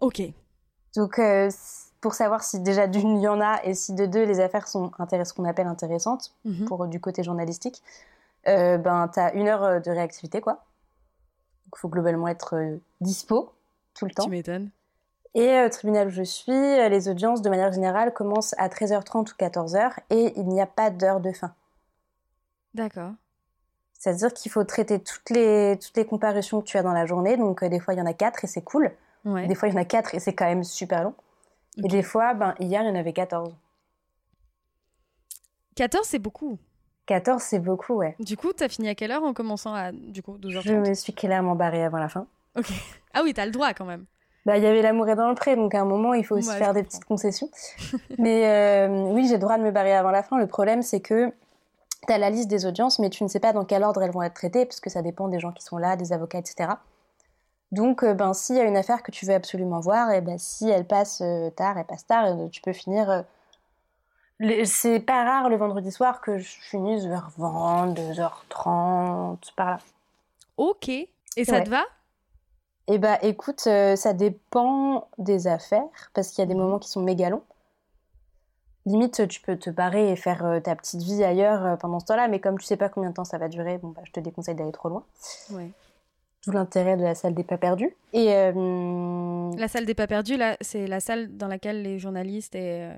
[0.00, 0.22] Ok.
[0.94, 1.50] Donc euh,
[2.00, 4.68] pour savoir si déjà d'une il y en a et si de deux les affaires
[4.68, 6.66] sont ce qu'on appelle intéressantes Mhm.
[6.66, 7.82] pour euh, du côté journalistique,
[8.48, 10.64] euh, ben tu as une heure euh, de réactivité quoi.
[11.66, 13.52] Il faut globalement être euh, dispo
[13.94, 14.24] tout le temps.
[14.24, 14.70] Tu m'étonnes.
[15.36, 18.68] Et euh, au tribunal où je suis, euh, les audiences de manière générale commencent à
[18.68, 21.54] 13h30 ou 14h et il n'y a pas d'heure de fin.
[22.72, 23.12] D'accord.
[23.92, 27.36] C'est-à-dire qu'il faut traiter toutes les, toutes les comparutions que tu as dans la journée.
[27.36, 28.90] Donc euh, des fois il y en a quatre et c'est cool.
[29.26, 29.46] Ouais.
[29.46, 31.14] Des fois il y en a quatre et c'est quand même super long.
[31.76, 33.54] Et des fois, ben, hier il y en avait 14.
[35.74, 36.58] 14, c'est beaucoup.
[37.04, 38.16] 14 c'est beaucoup, ouais.
[38.20, 40.94] Du coup, t'as fini à quelle heure en commençant à, du coup, 12h30 Je me
[40.94, 42.26] suis clairement barrée avant la fin.
[42.56, 42.72] Ok.
[43.12, 44.06] Ah oui, t'as le droit quand même.
[44.46, 46.36] Bah, il y avait l'amour est dans le pré, donc à un moment, il faut
[46.36, 47.50] aussi Ouais, faire des petites concessions.
[48.18, 50.38] mais euh, oui, j'ai le droit de me barrer avant la fin.
[50.38, 51.32] Le problème, c'est que
[52.06, 54.12] tu as la liste des audiences, mais tu ne sais pas dans quel ordre elles
[54.12, 56.70] vont être traitées, parce que ça dépend des gens qui sont là, des avocats, etc.
[57.72, 60.38] Donc, euh, ben, s'il y a une affaire que tu veux absolument voir, et ben,
[60.38, 63.24] si elle passe euh, tard, elle passe tard, tu peux finir.
[64.64, 69.78] C'est pas rare le vendredi soir que je finisse vers 22h30, par là.
[70.56, 70.88] Ok.
[70.88, 71.08] Et
[71.44, 71.64] ça Ouais.
[71.64, 71.82] te va?
[72.88, 75.82] Eh bah écoute, euh, ça dépend des affaires,
[76.14, 76.60] parce qu'il y a des Mhm.
[76.60, 77.42] moments qui sont méga longs.
[78.86, 82.06] Limite, tu peux te barrer et faire euh, ta petite vie ailleurs euh, pendant ce
[82.06, 84.12] temps-là, mais comme tu sais pas combien de temps ça va durer, bon bah je
[84.12, 85.02] te déconseille d'aller trop loin.
[85.50, 85.70] Ouais.
[86.44, 87.96] D'où l'intérêt de la salle des pas perdus.
[88.12, 92.54] Et euh, La salle des pas perdus, là, c'est la salle dans laquelle les journalistes
[92.54, 92.82] et.
[92.84, 92.94] euh,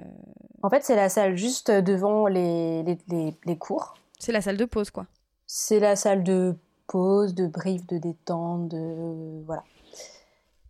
[0.62, 3.94] en fait, c'est la salle juste devant les, les, les- les cours.
[4.18, 5.06] C'est la salle de pause, quoi.
[5.46, 6.54] C'est la salle de
[6.88, 9.42] pause, de brief, de détente, de...
[9.46, 9.62] Voilà.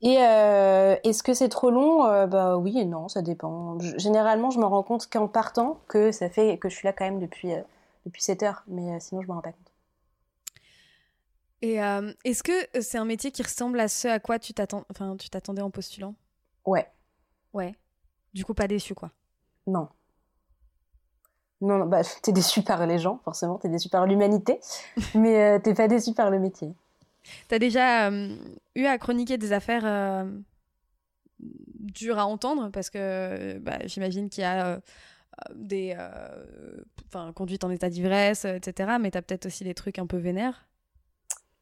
[0.00, 2.04] Et euh, est-ce que c'est trop long?
[2.06, 3.78] Euh, Bah oui et non, ça dépend.
[3.96, 7.04] Généralement, je me rends compte qu'en partant, que ça fait que je suis là quand
[7.04, 7.62] même depuis, euh,
[8.06, 9.72] depuis 7 heures, mais sinon je me rends pas compte.
[11.60, 11.78] Et
[12.24, 15.28] est-ce que c'est un métier qui ressemble à ce à quoi tu t'attends, enfin, tu
[15.28, 16.14] t'attendais en postulant?
[16.64, 16.86] Ouais,
[17.52, 17.74] Ouais.
[18.34, 19.10] Du coup, pas déçu, quoi?
[19.66, 19.88] non.
[21.60, 24.60] Non, non, bah t'es déçu par les gens, forcément, t'es déçu par l'humanité,
[25.14, 26.72] mais t'es pas déçu par le métier.
[27.48, 28.36] T'as déjà euh,
[28.74, 30.24] eu à chroniquer des affaires euh,
[31.38, 32.70] dures à entendre?
[32.70, 34.78] Parce que bah, j'imagine qu'il y a euh,
[35.54, 38.98] des euh, conduites en état d'ivresse, euh, etc.
[39.00, 40.66] Mais t'as peut-être aussi des trucs un peu vénères?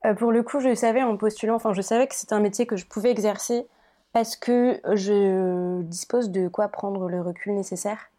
[0.05, 2.67] Euh, pour le coup, je savais en postulant, enfin, je savais que c'était un métier
[2.67, 3.67] que je pouvais exercer
[4.13, 8.11] parce que je dispose de quoi prendre le recul nécessaire?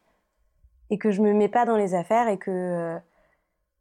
[0.90, 2.98] Et que je me mets pas dans les affaires et que euh,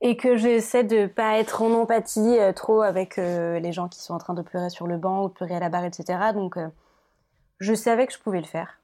[0.01, 4.01] et que j'essaie de pas être en empathie euh, trop avec euh, les gens qui
[4.01, 6.19] sont en train de pleurer sur le banc ou de pleurer à la barre, etc.
[6.35, 6.69] Donc, euh,
[7.59, 8.79] je savais que je pouvais le faire.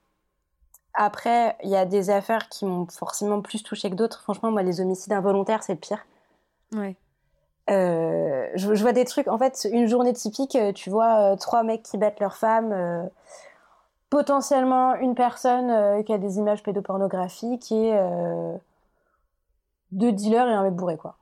[0.94, 4.22] Après, il y a des affaires qui m'ont forcément plus touché que d'autres.
[4.22, 6.06] Franchement, moi, les homicides involontaires, c'est le pire.
[6.74, 6.96] Ouais.
[7.68, 11.96] Je, je vois des trucs, en fait, une journée typique, tu vois trois mecs qui
[11.96, 13.08] battent leur femme,
[14.10, 17.98] potentiellement une personne qui a des images pédopornographiques et
[19.92, 21.16] deux dealers et un mec bourré, quoi.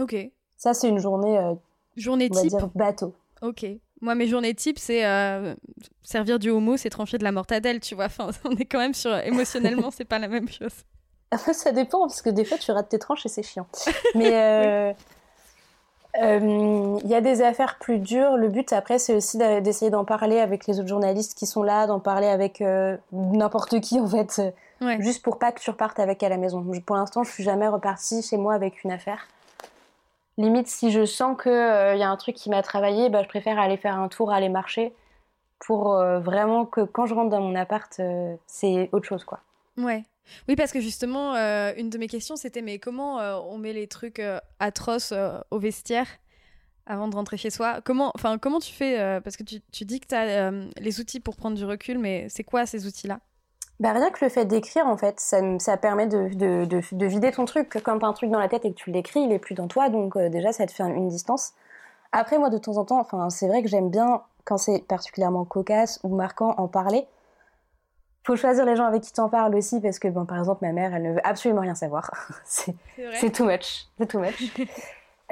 [0.00, 0.16] Ok.
[0.56, 1.54] Ça, c'est une journée, euh,
[1.96, 2.50] Journée on va type.
[2.50, 3.14] dire, bateau.
[3.42, 3.66] Ok.
[4.00, 5.54] Moi, mes journées type, c'est euh,
[6.02, 8.04] servir du homo, c'est trancher de la mortadelle, tu vois.
[8.18, 10.72] Enfin, on est quand même sur émotionnellement, c'est pas la même chose.
[11.52, 13.66] ça dépend, parce que des fois, tu rates tes tranches et c'est chiant.
[14.14, 14.92] Mais euh,
[16.22, 18.36] euh, il y a des affaires plus dures.
[18.36, 21.86] Le but, après, c'est aussi d'essayer d'en parler avec les autres journalistes qui sont là,
[21.86, 22.62] d'en parler avec
[23.12, 24.40] n'importe qui, en fait.
[25.00, 26.64] Juste pour pas que tu repartes avec à la maison.
[26.86, 29.26] Pour l'instant, je suis jamais repartie chez moi avec une affaire.
[30.36, 33.28] Limite, si je sens qu'il il y a un truc qui m'a travaillé, bah, je
[33.28, 34.92] préfère aller faire un tour, aller marcher,
[35.60, 38.00] pour vraiment que quand je rentre dans mon appart,
[38.46, 39.40] c'est autre chose, quoi.
[39.76, 40.04] Ouais.
[40.48, 41.34] Oui, parce que justement,
[41.76, 44.20] une de mes questions, c'était mais comment on met les trucs
[44.58, 45.14] atroces
[45.50, 46.08] au vestiaire
[46.86, 47.80] avant de rentrer chez soi?
[47.82, 50.68] Comment, enfin, comment tu fais euh, Parce que tu, tu, dis que tu as euh,
[50.78, 53.20] les outils pour prendre du recul, mais c'est quoi ces outils-là?
[53.80, 57.30] Bah, Rien que le fait d'écrire, en fait, ça, ça permet de, de, de, vider
[57.32, 57.78] ton truc.
[57.84, 59.54] Quand tu as un truc dans la tête et que tu l'écris, il est plus
[59.54, 61.52] dans toi, donc euh, déjà, ça te fait une distance.
[62.12, 65.44] Après, moi, de temps en temps, enfin, c'est vrai que j'aime bien, quand c'est particulièrement
[65.44, 67.06] cocasse ou marquant, en parler.
[68.24, 70.72] Faut choisir les gens avec qui t'en parles aussi, parce que, bon, par exemple, ma
[70.72, 72.10] mère, elle ne veut absolument rien savoir.
[72.44, 73.86] c'est too much.
[73.98, 74.54] C'est too much.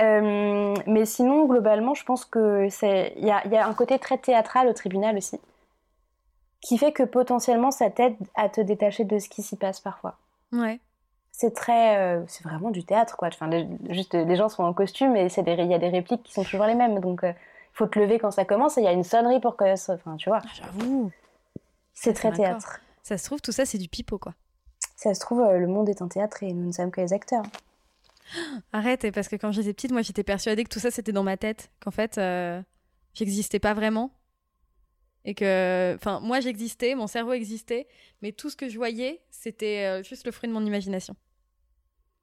[0.01, 4.69] Euh, mais sinon, globalement, je pense que c'est il y a, un côté très théâtral
[4.69, 5.39] au tribunal aussi,
[6.63, 10.17] qui fait que potentiellement ça t'aide à te détacher de ce qui s'y passe parfois.
[10.53, 10.81] Ouais.
[11.33, 13.29] C'est très, euh, c'est vraiment du théâtre quoi.
[13.29, 16.23] Enfin, les, juste les gens sont en costume et c'est il y a des répliques
[16.23, 17.33] qui sont toujours les mêmes, donc il euh,
[17.73, 20.17] faut te lever quand ça commence et il y a une sonnerie pour que, enfin,
[20.17, 20.41] tu vois.
[20.43, 21.11] Ah, j'avoue.
[21.95, 22.81] C'est très théâtre.
[23.03, 24.35] Ça se trouve tout ça c'est du pipeau quoi.
[24.97, 27.43] Ça se trouve le monde est un théâtre et nous ne sommes que les acteurs.
[28.73, 31.37] Arrête, parce que quand j'étais petite, moi j'étais persuadée que tout ça c'était dans ma
[31.37, 32.63] tête, qu'en fait euh,
[33.15, 34.11] j'existais pas vraiment.
[35.25, 37.87] Et que, enfin, moi j'existais, mon cerveau existait,
[38.23, 41.15] mais tout ce que je voyais c'était euh, juste le fruit de mon imagination.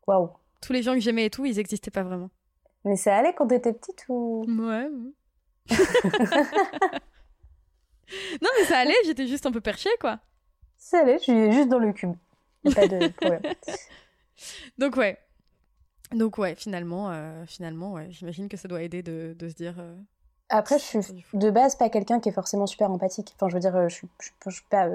[0.08, 0.32] Waouh.
[0.62, 2.30] Tous les gens que j'aimais et tout, ils existaient pas vraiment.
[2.84, 4.46] Mais ça allait quand t'étais petite ou?
[4.48, 4.90] Ouais.
[8.42, 10.20] non, mais ça allait, j'étais juste un peu perchée quoi.
[10.78, 12.16] Ça allait, je suis juste dans le cube.
[12.76, 13.42] pas de problème.
[14.78, 15.18] Donc ouais,
[16.12, 19.76] donc ouais, finalement, euh, finalement, ouais, j'imagine que ça doit aider de, de se dire.
[19.80, 19.96] Euh,
[20.50, 23.34] Après, je suis de base pas quelqu'un qui est forcément super empathique.
[23.36, 24.90] Enfin, je veux dire, euh, je, je, je, pas,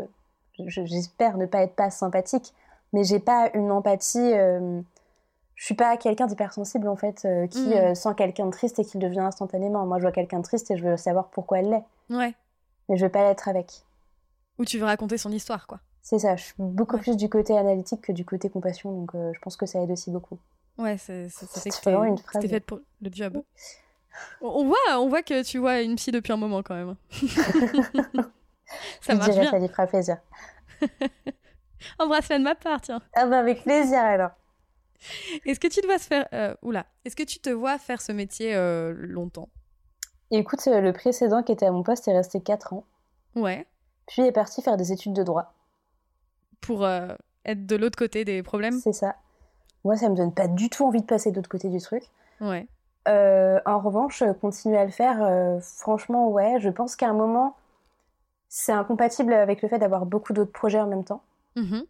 [0.59, 2.53] j'espère ne pas être pas sympathique,
[2.93, 4.33] mais j'ai pas une empathie.
[5.55, 7.95] je suis pas quelqu'un d'hypersensible en fait, qui mmh.
[7.95, 9.87] sent quelqu'un de triste et qui le devient instantanément.
[9.87, 11.85] Moi, je vois quelqu'un de triste et je veux savoir pourquoi elle l'est.
[12.11, 12.35] Ouais.
[12.89, 13.85] Mais je veux pas l'être avec.
[14.59, 15.81] Ou tu veux raconter son histoire, quoi.
[16.03, 16.37] C'est ça.
[16.37, 19.67] Je suis beaucoup plus du côté analytique que du côté compassion, donc je pense que
[19.67, 20.39] ça aide aussi beaucoup.
[20.79, 21.29] Ouais, c'est
[21.85, 22.47] vraiment une phrase.
[22.47, 23.43] fait pour le job.
[24.41, 26.97] On voit, on voit que tu vois une psy depuis un moment quand même.
[29.01, 29.51] ça marche bien.
[29.51, 30.19] Ça lui fera plaisir.
[31.99, 33.01] Embrasse-la de ma part, tiens.
[33.15, 34.31] Ah bah avec plaisir alors.
[35.45, 38.01] Est-ce que tu te vois se faire euh, oula Est-ce que tu te vois faire
[38.01, 39.49] ce métier euh, longtemps?
[40.31, 42.85] Écoute, euh, le précédent qui était à mon poste est resté 4 ans.
[43.35, 43.67] Ouais.
[44.07, 45.53] Puis il est parti faire des études de droit.
[46.61, 48.79] Pour être de l'autre côté des problèmes?
[48.81, 49.17] C'est ça.
[49.85, 52.05] Moi, ça me donne pas du tout envie de passer de l'autre côté du truc.
[52.41, 52.67] Ouais.
[53.07, 57.57] Euh, en revanche, continuer à le faire, euh, franchement, ouais, je pense qu'à un moment,
[58.49, 61.23] c'est incompatible avec le fait d'avoir beaucoup d'autres projets en même temps.
[61.57, 61.85] Mm-hmm.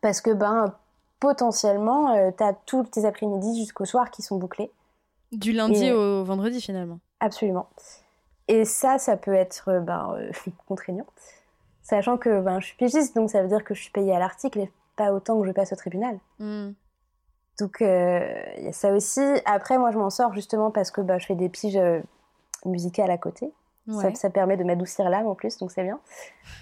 [0.00, 0.74] Parce que, ben,
[1.18, 4.70] potentiellement, euh, tu as tous tes après-midi jusqu'au soir qui sont bouclés.
[5.32, 7.00] Du lundi au vendredi, finalement.
[7.20, 7.68] Absolument.
[8.46, 10.16] Et ça, ça peut être ben,
[10.66, 11.06] contraignant.
[11.82, 14.18] Sachant que ben, je suis pigiste, donc ça veut dire que je suis payée à
[14.18, 16.18] l'article et pas autant que je passe au tribunal.
[16.38, 16.70] Mm.
[17.58, 19.20] Donc euh, il y a ça aussi.
[19.44, 22.00] Après, moi, je m'en sors justement parce que bah, je fais des piges euh,
[22.64, 23.52] musicales à côté.
[24.14, 25.98] Ça, permet de m'adoucir l'âme en plus, donc c'est bien.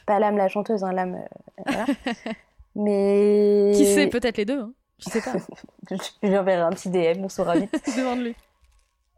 [0.06, 1.24] Pas l'âme la chanteuse, hein, l'âme.
[1.68, 1.72] Euh,
[2.76, 3.72] Mais.
[3.74, 4.72] Qui sait, peut-être les deux, hein.
[5.00, 5.32] je sais pas.
[5.90, 5.96] je
[6.28, 7.72] lui enverrai un petit DM, on saura vite.
[7.96, 8.36] Demande-lui.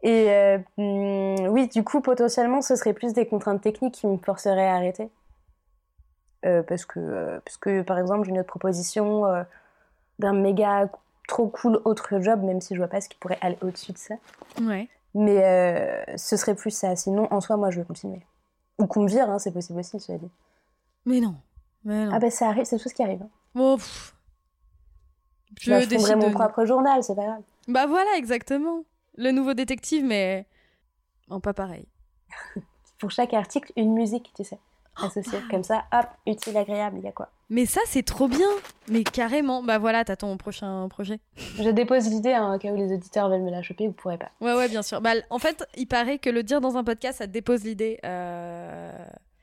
[0.01, 4.67] Et hmm, oui, du coup, potentiellement, ce serait plus des contraintes techniques qui me forceraient
[4.67, 5.11] à arrêter.
[6.41, 9.23] parce, que, parce que, par exemple, j'ai une autre proposition
[10.17, 10.89] d'un méga
[11.29, 13.97] trop cool autre job, même si je vois pas ce qui pourrait aller au-dessus de
[13.97, 14.15] ça.
[14.61, 14.89] Ouais.
[15.13, 16.95] Mais euh, ce serait plus ça.
[16.97, 18.21] Sinon, en soi, moi, je veux continuer.
[18.77, 20.29] Ou qu'on me vire, hein, c'est possible aussi, tu dit.
[21.05, 21.35] Mais non.
[21.85, 22.11] Mais non.
[22.13, 23.21] Ah bah ça arrive, c'est tout ce qui arrive.
[23.21, 23.29] Hein.
[23.55, 23.77] Bon,
[25.59, 27.41] je, bah, je mon propre journal, c'est pas grave.
[27.67, 28.83] Bah voilà, exactement.
[29.17, 30.45] Le nouveau détective, mais
[31.29, 31.87] en pas pareil.
[32.99, 34.59] Pour chaque article, une musique, tu sais
[34.95, 35.39] associé.
[35.49, 37.29] Comme ça, hop, utile, agréable, il y a quoi.
[37.49, 38.47] Mais ça, c'est trop bien.
[38.89, 39.63] Mais carrément.
[39.63, 41.19] Bah voilà, t'as ton prochain projet.
[41.57, 44.17] Je dépose l'idée, hein, au cas où les auditeurs veulent me la choper, vous pourrez
[44.17, 44.29] pas.
[44.39, 45.01] Ouais, ouais, bien sûr.
[45.01, 47.99] Bah, en fait, il paraît que le dire dans un podcast, ça dépose l'idée.
[48.05, 48.91] Euh,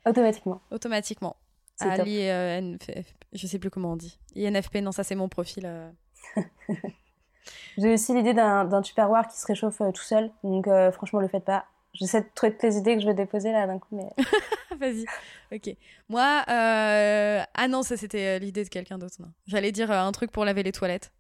[0.07, 0.61] automatiquement.
[0.71, 1.37] Automatiquement.
[1.81, 3.05] À l'INFP.
[3.33, 4.19] Je sais plus comment on dit.
[4.37, 5.65] INFP, non, ça c'est mon profil.
[5.67, 5.91] Euh.
[7.77, 10.31] J'ai aussi l'idée d'un tupperware qui se réchauffe euh, tout seul.
[10.45, 11.67] Donc franchement, le faites pas.
[11.99, 14.11] J'essaie de trouver toutes les idées que je vais déposer là d'un coup, mais.
[14.79, 15.05] Vas-y.
[15.53, 15.75] Ok.
[16.09, 17.43] Moi, euh...
[17.55, 19.17] ah non, ça c'était euh, l'idée de quelqu'un d'autre.
[19.47, 21.13] J'allais dire euh, un truc pour laver les toilettes.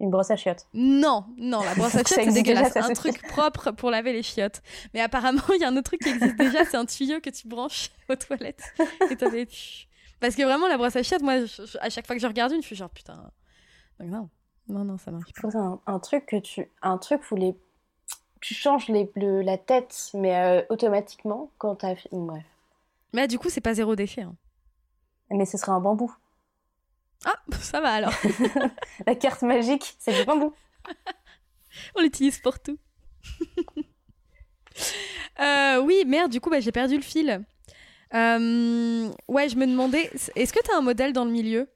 [0.00, 0.66] Une brosse à chiottes.
[0.74, 2.76] Non, non, la brosse à chiottes c'est dégueulasse.
[2.76, 4.62] un truc propre pour laver les chiottes.
[4.92, 7.30] Mais apparemment, il y a un autre truc qui existe déjà, c'est un tuyau que
[7.30, 8.62] tu branches aux toilettes.
[9.10, 9.16] Et
[10.20, 11.34] Parce que vraiment, la brosse à chiottes, moi,
[11.80, 13.30] à chaque fois que je regarde une, je suis genre putain.
[14.00, 14.28] non,
[14.68, 15.56] non, non, ça marche pas.
[15.56, 17.56] Un, un, truc que tu, un truc où les,
[18.44, 22.44] tu changes les, la tête, mais euh, automatiquement quand t'as, bref.
[23.14, 24.20] Mais du coup, c'est pas zéro déchet.
[24.20, 24.34] Hein.
[25.30, 26.14] Mais ce serait un bambou.
[27.24, 28.12] Ah, ça va alors.
[29.06, 30.52] la carte magique, c'est du bambou.
[31.96, 32.78] On l'utilise pour tout.
[35.40, 37.42] Euh, oui, merde, du coup, bah, j'ai perdu le fil.
[38.12, 41.68] Euh, ouais, je me demandais, est-ce que tu as un modèle dans le milieu?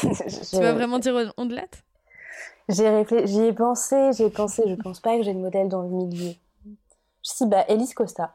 [0.00, 1.84] Tu vas vraiment dire ondelette
[2.68, 5.82] J'ai réfléchi, j'y ai pensé, j'ai pensé, je pense pas que j'ai de modèle dans
[5.82, 6.32] le milieu.
[7.22, 8.34] Si, bah, Elise Costa.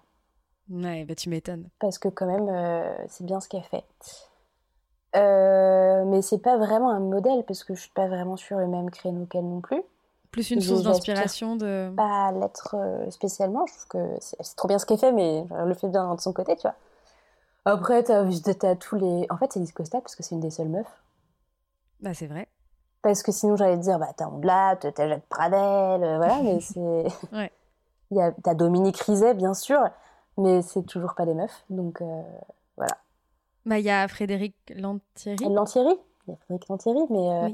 [0.70, 1.70] Ouais, bah tu m'étonnes.
[1.80, 3.84] Parce que quand même, euh, c'est bien ce qu'elle fait.
[5.16, 8.68] Euh, mais c'est pas vraiment un modèle parce que je suis pas vraiment sur le
[8.68, 9.84] même créneau qu'elle non plus.
[10.32, 11.94] Plus une source d'inspiration de.
[11.96, 13.68] Pas l'être euh, spécialement.
[13.68, 16.20] Je trouve que c'est trop bien ce qu'elle fait, mais elle le fait bien de
[16.20, 16.76] son côté, tu vois.
[17.66, 19.28] Après, t'as as tous les.
[19.30, 21.02] En fait, c'est Elise Costa parce que c'est une des seules meufs.
[22.02, 22.48] Bah, c'est vrai.
[23.04, 26.60] Parce que sinon, j'allais te dire, bah, t'as Omblat, t'as Jacques Pradel, euh, voilà, mais
[26.62, 27.06] c'est.
[27.32, 27.52] ouais.
[28.44, 29.80] T'as Dominique Rizet, bien sûr,
[30.38, 32.00] mais c'est toujours pas des meufs, donc
[32.78, 32.96] voilà.
[33.66, 35.46] Bah, il y a Frédéric Lantieri.
[35.50, 35.98] Lantieri?
[36.28, 37.50] Il y a Frédéric Lantieri, mais, euh,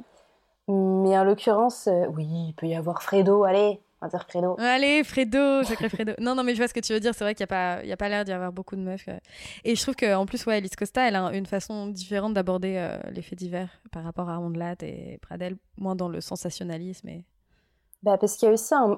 [0.67, 4.55] mais en l'occurrence, euh, oui, il peut y avoir Fredo, allez, on va dire Fredo.
[4.59, 6.13] Allez, Fredo, sacré Fredo.
[6.19, 7.87] non, non, mais je vois ce que tu veux dire, c'est vrai qu'il n'y a
[7.87, 9.07] pas, pas l'air d'y avoir beaucoup de meufs.
[9.07, 9.17] Euh.
[9.63, 13.21] Et je trouve qu'en plus, ouais, Alice Costa, elle a une façon différente d'aborder les
[13.21, 17.09] faits divers par rapport à Ondelat et Pradel, moins dans le sensationnalisme.
[17.09, 17.25] Et...
[18.03, 18.97] Bah, parce qu'il y a aussi un,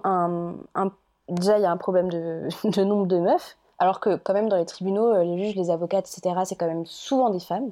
[0.75, 0.91] un,
[1.31, 3.57] Déjà, il y a un problème de, de nombre de meufs.
[3.79, 6.67] Alors que quand même dans les tribunaux, euh, les juges, les avocats, etc., c'est quand
[6.67, 7.71] même souvent des femmes,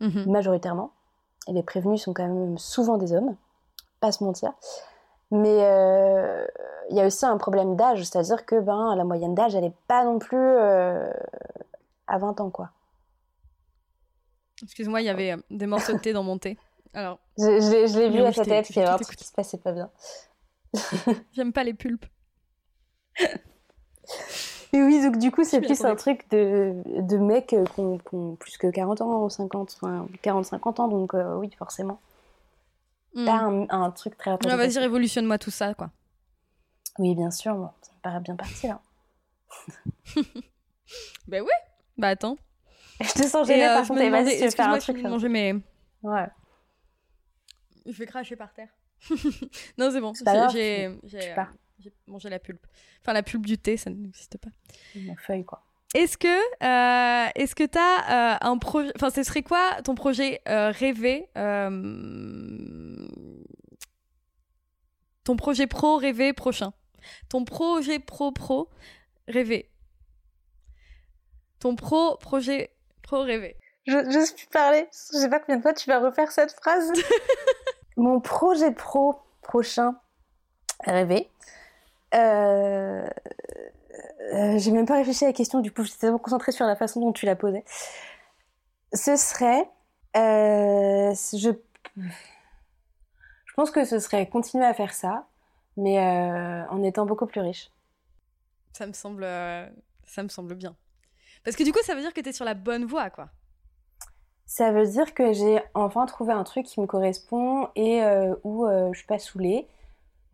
[0.00, 0.30] mhm.
[0.30, 0.90] majoritairement.
[1.48, 3.34] Et les prévenus sont quand même souvent des hommes,
[4.00, 4.52] pas se mentir.
[5.30, 6.46] Mais euh,
[6.90, 9.74] il y a aussi un problème d'âge, c'est-à-dire que ben, la moyenne d'âge, elle n'est
[9.88, 11.10] pas non plus euh,
[12.06, 12.70] à 20 ans, quoi.
[14.62, 16.56] Excuse-moi, il y avait des morceaux de thé dans mon thé.
[16.94, 19.58] Alors, je, l'ai vu à sa tête, il y avait un truc qui se passait
[19.58, 19.90] pas bien.
[21.32, 22.06] J'aime pas les pulpes.
[24.72, 28.36] Et oui, donc du coup, c'est plus un truc de, de mecs euh, qui ont,
[28.36, 32.00] plus que 40 ans ou 50, enfin 40-50 ans, donc euh, oui, forcément.
[33.24, 35.90] Pas un, truc très ah, Vas-y, révolutionne-moi tout ça, quoi.
[36.98, 38.80] Oui, bien sûr, ça me paraît bien parti, là.
[41.26, 41.52] ben oui,
[41.96, 42.36] bah attends.
[43.00, 45.02] Je te sens gênée, par euh, contre, vas-y, tu faire un truc.
[45.02, 45.54] manger mes...
[46.02, 46.26] Ouais.
[47.86, 48.68] Je vais cracher par terre.
[49.78, 50.12] non, c'est bon.
[50.52, 50.98] J'ai...
[51.78, 52.66] J'ai mangé la pulpe.
[53.02, 54.48] Enfin, la pulpe du thé, ça n'existe pas.
[54.94, 55.62] Une feuille, quoi.
[55.96, 59.94] Est-ce que euh, est-ce que tu as euh, un projet enfin ce serait quoi ton
[59.94, 61.30] projet euh, rêvé
[65.24, 66.74] ton projet pro rêvé prochain?
[67.30, 68.68] Ton projet pro pro
[69.26, 69.70] rêvé?
[71.60, 73.56] Ton pro projet pro rêvé?
[73.86, 76.92] Je j'ose plus parler je sais pas combien de fois tu vas refaire cette phrase.
[77.96, 79.98] Mon projet pro prochain
[80.84, 81.30] rêvé
[82.14, 83.08] euh,
[84.34, 86.76] euh, j'ai même pas réfléchi à la question, du coup, j'étais tellement concentrée sur la
[86.76, 87.64] façon dont tu la posais.
[88.92, 89.68] Ce serait.
[90.16, 91.50] Euh, je,
[91.96, 95.26] je pense que ce serait continuer à faire ça,
[95.76, 95.98] mais
[96.70, 97.70] en étant beaucoup plus riche.
[98.72, 99.24] Ça me semble,
[100.06, 100.74] ça me semble bien.
[101.44, 103.28] Parce que du coup, ça veut dire que tu es sur la bonne voie, quoi.
[104.46, 108.02] Ça veut dire que j'ai enfin trouvé un truc qui me correspond et
[108.44, 109.68] où je suis pas saoulée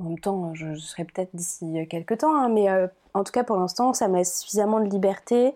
[0.02, 3.44] en même temps, je, serai peut-être d'ici quelques temps, hein, mais euh, en tout cas
[3.44, 5.54] pour l'instant, ça me laisse suffisamment de liberté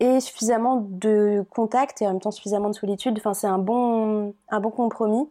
[0.00, 3.16] et suffisamment de contact et en même temps suffisamment de solitude.
[3.18, 5.28] Enfin, c'est un bon, un bon compromis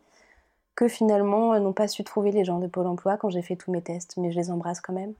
[0.75, 3.55] que finalement euh, n'ont pas su trouver les gens de Pôle Emploi quand j'ai fait
[3.55, 5.13] tous mes tests, mais je les embrasse quand même.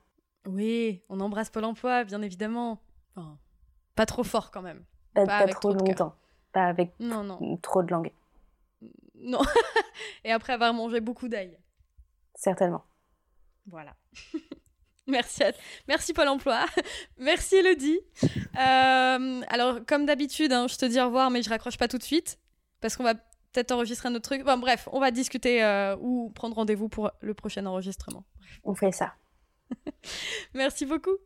[0.48, 2.80] Oui, on embrasse Pôle Emploi, bien évidemment.
[3.96, 4.84] pas trop fort quand même.
[5.14, 6.16] Pas, trop, longtemps.
[6.54, 6.94] Pas avec
[7.62, 8.12] trop de langue.
[9.16, 9.42] Non.
[10.24, 11.58] et après avoir mangé beaucoup d'ail.
[12.34, 12.84] Certainement.
[13.68, 13.94] Voilà.
[15.08, 15.44] Merci,
[15.88, 16.66] Merci Pôle emploi.
[17.18, 18.00] Merci Elodie.
[18.24, 21.98] Euh, alors, comme d'habitude, hein, je te dis au revoir, mais je raccroche pas tout
[21.98, 22.38] de suite
[22.80, 24.42] parce qu'on va peut-être enregistrer un autre truc.
[24.42, 28.24] Enfin, bref, on va discuter euh, ou prendre rendez-vous pour le prochain enregistrement.
[28.64, 29.14] On fait ça.
[30.54, 31.18] Merci beaucoup.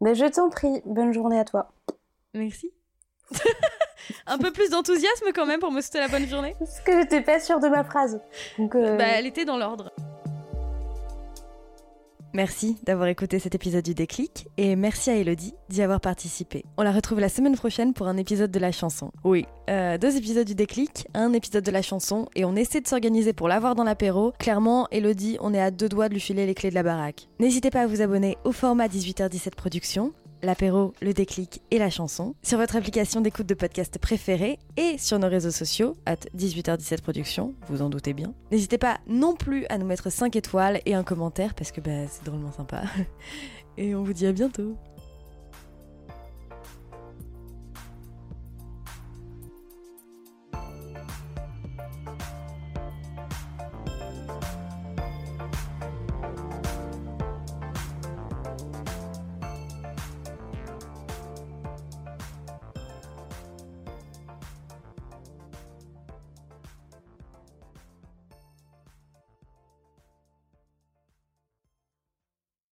[0.00, 0.82] Mais je t'en prie.
[0.84, 1.72] Bonne journée à toi.
[2.34, 2.72] Merci.
[4.26, 6.56] un peu plus d'enthousiasme quand même pour me souhaiter la bonne journée.
[6.58, 8.20] Parce que j'étais pas sûre de ma phrase.
[8.58, 9.92] Donc euh, bah, elle était dans l'ordre.
[12.34, 16.64] Merci d'avoir écouté cet épisode du déclic et merci à Elodie d'y avoir participé.
[16.78, 19.10] On la retrouve la semaine prochaine pour un épisode de la chanson.
[19.22, 22.88] Oui, euh, deux épisodes du déclic, un épisode de la chanson et on essaie de
[22.88, 24.32] s'organiser pour l'avoir dans l'apéro.
[24.38, 27.28] Clairement, Elodie, on est à deux doigts de lui filer les clés de la baraque.
[27.38, 30.12] N'hésitez pas à vous abonner au format 18h17 Productions
[30.42, 35.18] l'apéro, le déclic et la chanson, sur votre application d'écoute de podcast préférée et sur
[35.18, 38.34] nos réseaux sociaux, at 18h17 Productions, vous en doutez bien.
[38.50, 42.06] N'hésitez pas non plus à nous mettre 5 étoiles et un commentaire parce que bah,
[42.08, 42.82] c'est drôlement sympa.
[43.78, 44.76] Et on vous dit à bientôt